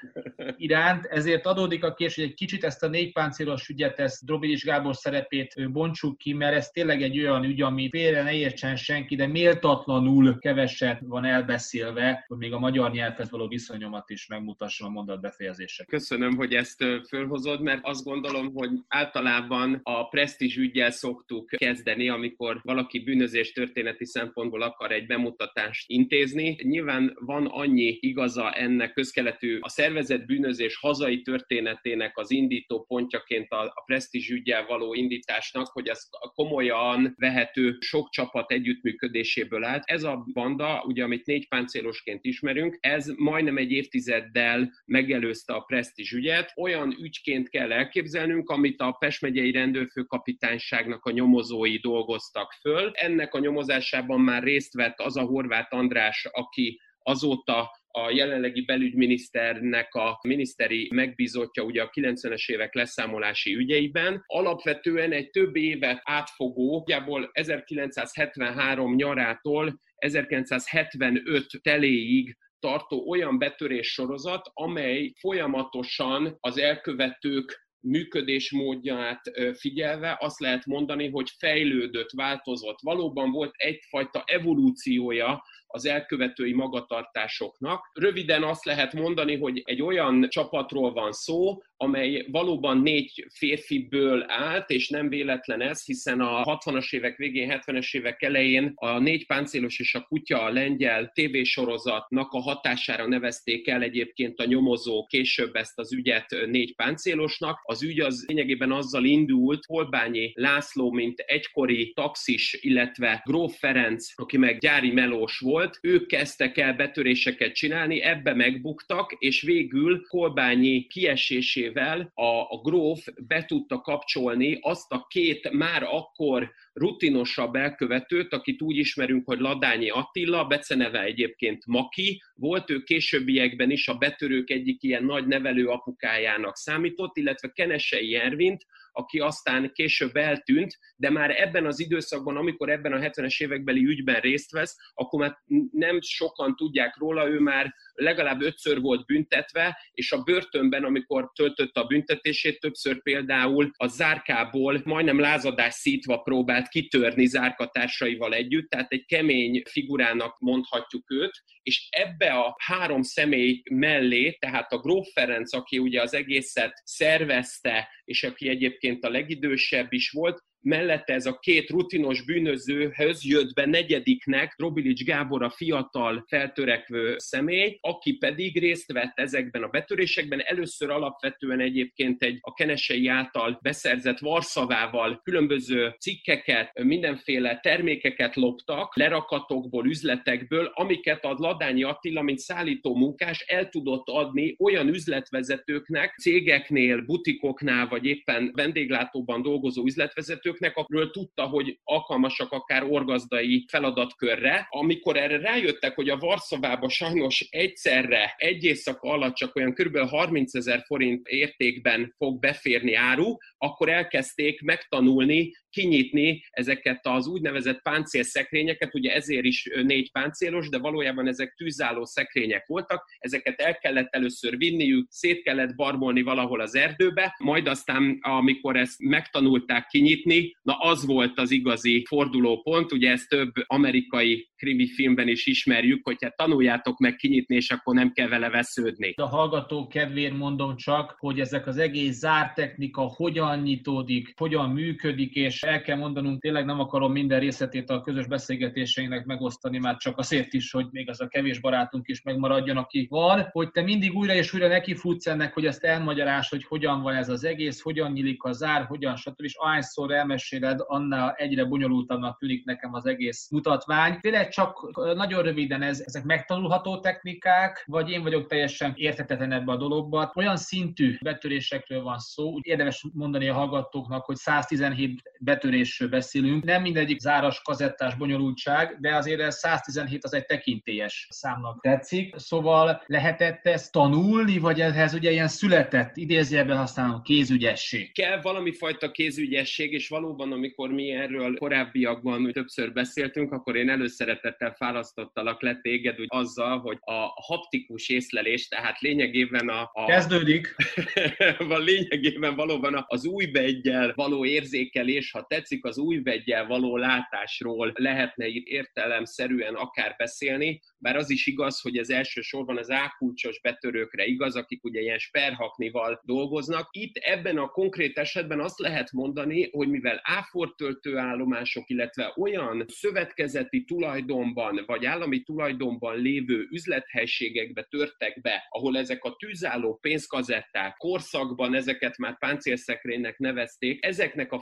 iránt, 0.57 1.05
ezért 1.05 1.45
adódik 1.45 1.83
a 1.83 1.93
kés, 1.93 2.15
hogy 2.15 2.23
egy 2.23 2.33
kicsit 2.33 2.63
ezt 2.63 2.83
a 2.83 2.87
négy 2.87 3.11
páncélos 3.11 3.69
ügyet, 3.69 3.99
ezt 3.99 4.25
Drobics 4.25 4.63
Gábor 4.63 4.95
szerepét 4.95 5.71
bontsuk 5.71 6.17
ki, 6.17 6.33
mert 6.33 6.55
ez 6.55 6.69
tényleg 6.69 7.01
egy 7.01 7.19
olyan 7.19 7.43
ügy, 7.43 7.61
ami 7.61 7.89
félre 7.89 8.23
ne 8.23 8.33
értsen 8.33 8.75
senki, 8.75 9.15
de 9.15 9.27
méltatlanul 9.27 10.39
keveset 10.39 10.99
van 11.05 11.25
elbeszélve, 11.25 12.25
hogy 12.27 12.37
még 12.37 12.53
a 12.53 12.59
magyar 12.59 12.91
nyelvhez 12.91 13.29
való 13.29 13.47
viszonyomat 13.47 14.09
is 14.09 14.27
megmutassam 14.27 14.87
a 14.87 14.91
mondat 14.91 15.21
befejezések. 15.21 15.87
Köszönöm, 15.87 16.35
hogy 16.35 16.53
ezt 16.53 16.83
fölhozod, 17.07 17.61
mert 17.61 17.79
azt 17.83 18.03
gondolom, 18.03 18.53
hogy 18.53 18.69
általában 18.87 19.79
a 19.83 20.07
presztízs 20.07 20.57
ügyel 20.57 20.91
szoktuk 20.91 21.49
kezdeni, 21.49 22.09
amikor 22.09 22.59
valaki 22.63 22.99
bűnözés 22.99 23.51
történeti 23.51 24.05
szempontból 24.05 24.61
akar 24.61 24.91
egy 24.91 25.05
bemutatást 25.05 25.89
intézni. 25.89 26.57
Nyilván 26.61 27.17
van 27.19 27.45
annyi 27.45 27.97
igaza 28.01 28.51
ennek 28.51 28.93
közkeletű 28.93 29.57
a 29.59 29.69
szervezet 29.69 30.25
bűnözés 30.41 30.77
hazai 30.77 31.21
történetének 31.21 32.17
az 32.17 32.31
indító 32.31 32.83
pontjaként 32.83 33.51
a, 33.51 33.63
a 33.63 33.83
presztízs 33.85 34.29
ügyel 34.29 34.65
való 34.65 34.93
indításnak, 34.93 35.67
hogy 35.67 35.87
ez 35.87 35.99
komolyan 36.33 37.13
vehető 37.17 37.77
sok 37.79 38.09
csapat 38.09 38.51
együttműködéséből 38.51 39.63
állt. 39.63 39.83
Ez 39.85 40.03
a 40.03 40.25
banda, 40.33 40.83
ugye 40.87 41.03
amit 41.03 41.25
négy 41.25 41.47
páncélosként 41.47 42.25
ismerünk, 42.25 42.77
ez 42.79 43.07
majdnem 43.07 43.57
egy 43.57 43.71
évtizeddel 43.71 44.71
megelőzte 44.85 45.53
a 45.53 45.59
presztízs 45.59 46.11
ügyet. 46.11 46.51
Olyan 46.55 46.95
ügyként 47.01 47.49
kell 47.49 47.71
elképzelnünk, 47.71 48.49
amit 48.49 48.81
a 48.81 48.91
Pest 48.91 49.21
megyei 49.21 49.51
rendőrfőkapitányságnak 49.51 51.05
a 51.05 51.11
nyomozói 51.11 51.77
dolgoztak 51.77 52.51
föl. 52.51 52.91
Ennek 52.93 53.33
a 53.33 53.39
nyomozásában 53.39 54.21
már 54.21 54.43
részt 54.43 54.73
vett 54.73 54.99
az 54.99 55.17
a 55.17 55.21
Horváth 55.21 55.75
András, 55.75 56.27
aki 56.31 56.79
azóta 57.03 57.80
a 57.91 58.11
jelenlegi 58.11 58.61
belügyminiszternek 58.61 59.93
a 59.93 60.19
miniszteri 60.27 60.89
megbízottja 60.93 61.63
ugye 61.63 61.81
a 61.81 61.89
90-es 61.89 62.51
évek 62.51 62.73
leszámolási 62.73 63.55
ügyeiben. 63.55 64.23
Alapvetően 64.25 65.11
egy 65.11 65.29
több 65.29 65.55
évet 65.55 66.01
átfogó, 66.03 66.83
nagyjából 66.91 67.29
1973 67.33 68.95
nyarától 68.95 69.81
1975 69.95 71.45
teléig 71.61 72.37
tartó 72.59 73.09
olyan 73.09 73.37
betörés 73.37 73.87
sorozat, 73.87 74.49
amely 74.53 75.13
folyamatosan 75.19 76.37
az 76.39 76.57
elkövetők 76.57 77.69
működésmódját 77.79 79.21
figyelve 79.53 80.17
azt 80.19 80.39
lehet 80.39 80.65
mondani, 80.65 81.09
hogy 81.09 81.29
fejlődött, 81.37 82.09
változott. 82.11 82.77
Valóban 82.81 83.31
volt 83.31 83.53
egyfajta 83.55 84.23
evolúciója 84.25 85.43
az 85.71 85.85
elkövetői 85.85 86.53
magatartásoknak. 86.53 87.89
Röviden 87.93 88.43
azt 88.43 88.65
lehet 88.65 88.93
mondani, 88.93 89.37
hogy 89.37 89.61
egy 89.65 89.81
olyan 89.81 90.25
csapatról 90.29 90.93
van 90.93 91.11
szó, 91.11 91.61
amely 91.81 92.25
valóban 92.31 92.77
négy 92.77 93.25
férfiből 93.33 94.25
állt, 94.27 94.69
és 94.69 94.89
nem 94.89 95.09
véletlen 95.09 95.61
ez, 95.61 95.85
hiszen 95.85 96.21
a 96.21 96.43
60-as 96.43 96.93
évek 96.93 97.17
végén, 97.17 97.61
70-es 97.65 97.95
évek 97.95 98.21
elején 98.21 98.71
a 98.75 98.99
négy 98.99 99.25
páncélos 99.25 99.79
és 99.79 99.95
a 99.95 100.01
kutya 100.01 100.41
a 100.41 100.51
lengyel 100.51 101.11
tévésorozatnak 101.13 102.31
a 102.31 102.41
hatására 102.41 103.07
nevezték 103.07 103.67
el 103.67 103.81
egyébként 103.81 104.39
a 104.39 104.45
nyomozó 104.45 105.05
később 105.05 105.55
ezt 105.55 105.79
az 105.79 105.93
ügyet 105.93 106.35
négy 106.45 106.75
páncélosnak. 106.75 107.59
Az 107.63 107.83
ügy 107.83 107.99
az 107.99 108.25
lényegében 108.27 108.71
azzal 108.71 109.05
indult, 109.05 109.65
Holbányi 109.65 110.31
László, 110.35 110.91
mint 110.91 111.19
egykori 111.19 111.93
taxis, 111.93 112.57
illetve 112.61 113.21
Gróf 113.25 113.57
Ferenc, 113.57 114.07
aki 114.15 114.37
meg 114.37 114.57
gyári 114.57 114.91
melós 114.91 115.39
volt, 115.39 115.79
ők 115.81 116.07
kezdtek 116.07 116.57
el 116.57 116.73
betöréseket 116.73 117.53
csinálni, 117.53 118.01
ebbe 118.01 118.33
megbuktak, 118.33 119.15
és 119.19 119.41
végül 119.41 120.05
Holbányi 120.07 120.87
kiesésével 120.87 121.69
segítségével 121.71 122.11
a, 122.13 122.41
a 122.49 122.61
gróf 122.63 123.07
be 123.27 123.45
tudta 123.45 123.81
kapcsolni 123.81 124.57
azt 124.61 124.91
a 124.91 125.05
két 125.09 125.51
már 125.51 125.83
akkor 125.83 126.51
rutinosabb 126.73 127.55
elkövetőt, 127.55 128.33
akit 128.33 128.61
úgy 128.61 128.77
ismerünk, 128.77 129.25
hogy 129.25 129.39
Ladányi 129.39 129.89
Attila, 129.89 130.45
beceneve 130.45 131.01
egyébként 131.01 131.65
Maki, 131.65 132.21
volt 132.35 132.69
ő 132.69 132.79
későbbiekben 132.79 133.71
is 133.71 133.87
a 133.87 133.97
betörők 133.97 134.49
egyik 134.49 134.83
ilyen 134.83 135.03
nagy 135.03 135.27
nevelő 135.27 135.67
apukájának 135.67 136.55
számított, 136.55 137.17
illetve 137.17 137.47
Kenesei 137.47 138.15
Ervint, 138.15 138.65
aki 138.91 139.19
aztán 139.19 139.71
később 139.73 140.15
eltűnt, 140.15 140.77
de 140.95 141.09
már 141.09 141.41
ebben 141.41 141.65
az 141.65 141.79
időszakban, 141.79 142.37
amikor 142.37 142.69
ebben 142.69 142.93
a 142.93 142.99
70-es 142.99 143.41
évekbeli 143.41 143.85
ügyben 143.85 144.19
részt 144.19 144.51
vesz, 144.51 144.75
akkor 144.93 145.19
már 145.19 145.37
nem 145.71 146.01
sokan 146.01 146.55
tudják 146.55 146.97
róla, 146.97 147.27
ő 147.27 147.39
már 147.39 147.73
legalább 147.93 148.41
ötször 148.41 148.81
volt 148.81 149.05
büntetve, 149.05 149.77
és 149.91 150.11
a 150.11 150.23
börtönben, 150.23 150.83
amikor 150.83 151.31
töltötte 151.35 151.79
a 151.79 151.85
büntetését, 151.85 152.59
többször 152.59 153.01
például 153.01 153.71
a 153.77 153.87
zárkából 153.87 154.81
majdnem 154.83 155.19
lázadás 155.19 155.73
szítva 155.73 156.17
próbált 156.17 156.67
kitörni 156.67 157.25
zárkatársaival 157.25 158.33
együtt, 158.33 158.69
tehát 158.69 158.91
egy 158.91 159.05
kemény 159.05 159.61
figurának 159.69 160.39
mondhatjuk 160.39 161.11
őt, 161.11 161.43
és 161.63 161.87
ebbe 161.89 162.31
a 162.33 162.55
három 162.57 163.01
személy 163.01 163.61
mellé, 163.71 164.31
tehát 164.31 164.71
a 164.71 164.79
Gróf 164.79 165.07
Ferenc, 165.13 165.53
aki 165.53 165.77
ugye 165.79 166.01
az 166.01 166.13
egészet 166.13 166.81
szervezte, 166.83 167.89
és 168.11 168.23
aki 168.23 168.49
egyébként 168.49 169.03
a 169.03 169.09
legidősebb 169.09 169.93
is 169.93 170.09
volt, 170.11 170.43
mellette 170.61 171.13
ez 171.13 171.25
a 171.25 171.39
két 171.39 171.69
rutinos 171.69 172.23
bűnözőhöz 172.23 173.25
jött 173.25 173.53
be 173.53 173.65
negyediknek 173.65 174.53
Robilics 174.57 175.03
Gábor 175.03 175.43
a 175.43 175.49
fiatal 175.49 176.25
feltörekvő 176.27 177.15
személy, 177.17 177.77
aki 177.81 178.17
pedig 178.17 178.59
részt 178.59 178.91
vett 178.91 179.19
ezekben 179.19 179.63
a 179.63 179.67
betörésekben. 179.67 180.39
Először 180.39 180.89
alapvetően 180.89 181.59
egyébként 181.59 182.23
egy 182.23 182.37
a 182.41 182.53
Kenesei 182.53 183.07
által 183.07 183.59
beszerzett 183.61 184.19
Varszavával 184.19 185.21
különböző 185.23 185.95
cikkeket, 185.99 186.83
mindenféle 186.83 187.59
termékeket 187.59 188.35
loptak, 188.35 188.95
lerakatokból, 188.95 189.85
üzletekből, 189.85 190.71
amiket 190.73 191.25
a 191.25 191.35
Ladányi 191.37 191.83
Attila, 191.83 192.21
mint 192.21 192.39
szállító 192.39 192.95
munkás 192.95 193.39
el 193.47 193.69
tudott 193.69 194.09
adni 194.09 194.55
olyan 194.59 194.87
üzletvezetőknek, 194.87 196.15
cégeknél, 196.17 197.01
butikoknál, 197.01 197.87
vagy 197.87 198.05
éppen 198.05 198.51
vendéglátóban 198.53 199.41
dolgozó 199.41 199.85
üzletvezetők, 199.85 200.50
vezetőknek, 200.51 200.77
akről 200.77 201.11
tudta, 201.11 201.43
hogy 201.43 201.79
alkalmasak 201.83 202.51
akár 202.51 202.83
orgazdai 202.83 203.65
feladatkörre. 203.67 204.67
Amikor 204.69 205.17
erre 205.17 205.37
rájöttek, 205.37 205.95
hogy 205.95 206.09
a 206.09 206.17
Varszavába 206.17 206.89
sajnos 206.89 207.47
egyszerre 207.49 208.33
egy 208.37 208.63
éjszaka 208.63 209.09
alatt 209.09 209.35
csak 209.35 209.55
olyan 209.55 209.73
kb. 209.73 209.97
30 209.97 210.55
ezer 210.55 210.83
forint 210.85 211.27
értékben 211.27 212.13
fog 212.17 212.39
beférni 212.39 212.93
áru, 212.93 213.35
akkor 213.57 213.89
elkezdték 213.89 214.61
megtanulni, 214.61 215.51
kinyitni 215.71 216.43
ezeket 216.49 217.07
az 217.07 217.27
úgynevezett 217.27 217.81
páncélszekrényeket, 217.81 218.93
ugye 218.93 219.13
ezért 219.13 219.45
is 219.45 219.69
négy 219.83 220.11
páncélos, 220.11 220.69
de 220.69 220.77
valójában 220.77 221.27
ezek 221.27 221.53
tűzálló 221.53 222.05
szekrények 222.05 222.67
voltak, 222.67 223.05
ezeket 223.19 223.59
el 223.59 223.77
kellett 223.77 224.13
először 224.15 224.57
vinniük, 224.57 225.07
szét 225.09 225.43
kellett 225.43 225.75
barmolni 225.75 226.21
valahol 226.21 226.61
az 226.61 226.75
erdőbe, 226.75 227.35
majd 227.43 227.67
aztán, 227.67 228.17
amikor 228.21 228.75
ezt 228.75 228.99
megtanulták 228.99 229.85
kinyitni, 229.85 230.55
na 230.61 230.77
az 230.77 231.05
volt 231.05 231.39
az 231.39 231.51
igazi 231.51 232.05
fordulópont, 232.07 232.91
ugye 232.91 233.11
ezt 233.11 233.29
több 233.29 233.51
amerikai 233.65 234.49
krimi 234.55 234.87
filmben 234.87 235.27
is 235.27 235.45
ismerjük, 235.45 235.99
hogyha 236.03 236.33
tanuljátok 236.35 236.99
meg 236.99 237.15
kinyitni, 237.15 237.55
és 237.55 237.69
akkor 237.71 237.95
nem 237.95 238.11
kell 238.11 238.27
vele 238.27 238.49
vesződni. 238.49 239.13
A 239.15 239.27
hallgató 239.27 239.87
kedvéért 239.87 240.37
mondom 240.37 240.75
csak, 240.75 241.15
hogy 241.17 241.39
ezek 241.39 241.67
az 241.67 241.77
egész 241.77 242.17
zártechnika 242.17 243.01
hogyan 243.01 243.59
nyitódik, 243.59 244.33
hogyan 244.35 244.69
működik, 244.69 245.35
és 245.35 245.60
el 245.63 245.81
kell 245.81 245.97
mondanunk, 245.97 246.41
tényleg 246.41 246.65
nem 246.65 246.79
akarom 246.79 247.11
minden 247.11 247.39
részletét 247.39 247.89
a 247.89 248.01
közös 248.01 248.27
beszélgetéseinknek 248.27 249.25
megosztani, 249.25 249.77
már 249.77 249.97
csak 249.97 250.17
azért 250.17 250.53
is, 250.53 250.71
hogy 250.71 250.87
még 250.91 251.09
az 251.09 251.21
a 251.21 251.27
kevés 251.27 251.59
barátunk 251.59 252.07
is 252.07 252.21
megmaradjon, 252.21 252.77
aki 252.77 253.07
van, 253.09 253.49
hogy 253.51 253.71
te 253.71 253.81
mindig 253.81 254.15
újra 254.15 254.33
és 254.33 254.53
újra 254.53 254.67
nekifutsz 254.67 255.27
ennek, 255.27 255.53
hogy 255.53 255.65
ezt 255.65 255.83
elmagyaráz, 255.83 256.49
hogy 256.49 256.63
hogyan 256.63 257.01
van 257.01 257.15
ez 257.15 257.29
az 257.29 257.43
egész, 257.43 257.81
hogyan 257.81 258.11
nyílik 258.11 258.43
a 258.43 258.51
zár, 258.51 258.85
hogyan 258.85 259.15
stb. 259.15 259.43
És 259.43 259.55
ahányszor 259.55 260.11
elmeséled, 260.11 260.79
annál 260.87 261.33
egyre 261.37 261.65
bonyolultabbnak 261.65 262.37
tűnik 262.37 262.65
nekem 262.65 262.93
az 262.93 263.05
egész 263.05 263.49
mutatvány. 263.49 264.19
Tényleg 264.19 264.49
csak 264.49 264.91
nagyon 265.15 265.43
röviden 265.43 265.81
ez, 265.81 266.03
ezek 266.05 266.23
megtanulható 266.23 266.99
technikák, 266.99 267.83
vagy 267.87 268.09
én 268.09 268.23
vagyok 268.23 268.47
teljesen 268.47 268.93
értetetlen 268.95 269.51
ebbe 269.51 269.71
a 269.71 269.77
dologba. 269.77 270.31
Olyan 270.35 270.57
szintű 270.57 271.17
betörésekről 271.21 272.01
van 272.03 272.19
szó, 272.19 272.51
úgy 272.51 272.67
érdemes 272.67 273.05
mondani 273.13 273.47
a 273.47 273.53
hallgatóknak, 273.53 274.25
hogy 274.25 274.35
117 274.35 275.21
betörésről 275.51 276.09
beszélünk. 276.09 276.63
Nem 276.63 276.81
mindegyik 276.81 277.19
záras, 277.19 277.61
kazettás 277.61 278.15
bonyolultság, 278.15 278.97
de 278.99 279.15
azért 279.15 279.39
ez 279.39 279.55
117 279.57 280.23
az 280.23 280.33
egy 280.33 280.45
tekintélyes 280.45 281.27
számnak 281.29 281.81
tetszik. 281.81 282.33
Szóval 282.37 283.03
lehetett 283.05 283.65
ezt 283.65 283.91
tanulni, 283.91 284.57
vagy 284.57 284.81
ehhez 284.81 285.13
ugye 285.13 285.31
ilyen 285.31 285.47
született, 285.47 286.17
idézőjelben 286.17 286.77
használom, 286.77 287.21
kézügyesség? 287.21 288.13
Kell 288.13 288.41
valami 288.41 288.73
fajta 288.73 289.11
kézügyesség, 289.11 289.93
és 289.93 290.07
valóban, 290.07 290.51
amikor 290.51 290.89
mi 290.89 291.11
erről 291.11 291.57
korábbiakban 291.57 292.51
többször 292.51 292.93
beszéltünk, 292.93 293.51
akkor 293.51 293.75
én 293.75 293.89
előszeretettel 293.89 294.75
választottalak 294.77 295.61
le 295.61 295.79
téged 295.81 296.19
úgy 296.19 296.27
azzal, 296.29 296.79
hogy 296.79 296.97
a 297.01 297.41
haptikus 297.41 298.09
észlelés, 298.09 298.67
tehát 298.67 298.99
lényegében 298.99 299.69
a... 299.69 299.89
a 299.93 300.05
Kezdődik. 300.05 300.75
van 301.71 301.83
lényegében 301.83 302.55
valóban 302.55 303.05
az 303.07 303.25
új 303.25 303.45
begyel 303.45 304.13
való 304.15 304.45
érzékelés, 304.45 305.31
ha 305.31 305.40
tetszik, 305.47 305.85
az 305.85 305.97
új 305.97 306.19
begyel 306.19 306.67
való 306.67 306.97
látásról 306.97 307.91
lehetne 307.95 308.47
itt 308.47 308.67
értelemszerűen 308.67 309.75
akár 309.75 310.15
beszélni, 310.17 310.81
bár 310.97 311.15
az 311.15 311.29
is 311.29 311.47
igaz, 311.47 311.81
hogy 311.81 311.97
ez 311.97 312.09
elsősorban 312.09 312.77
az 312.77 312.89
ákulcsos 312.89 313.59
betörőkre 313.61 314.25
igaz, 314.25 314.55
akik 314.55 314.83
ugye 314.83 315.01
ilyen 315.01 315.17
sperhaknival 315.17 316.21
dolgoznak. 316.23 316.87
Itt 316.91 317.15
ebben 317.15 317.57
a 317.57 317.67
konkrét 317.67 318.17
esetben 318.17 318.59
azt 318.59 318.79
lehet 318.79 319.11
mondani, 319.11 319.69
hogy 319.71 319.87
mivel 319.87 320.19
áfor 320.23 320.75
töltőállomások, 320.75 321.89
illetve 321.89 322.33
olyan 322.35 322.85
szövetkezeti 322.87 323.83
tulajdonban 323.83 324.83
vagy 324.85 325.05
állami 325.05 325.41
tulajdonban 325.41 326.21
lévő 326.21 326.67
üzlethelységekbe 326.71 327.83
törtek 327.89 328.41
be, 328.41 328.67
ahol 328.69 328.97
ezek 328.97 329.23
a 329.23 329.35
tűzálló 329.35 329.97
pénzkazetták 330.01 330.97
korszakban 330.97 331.75
ezeket 331.75 332.17
már 332.17 332.37
páncélszekrénynek 332.37 333.37
nevezték, 333.37 334.05
ezeknek 334.05 334.51
a 334.51 334.59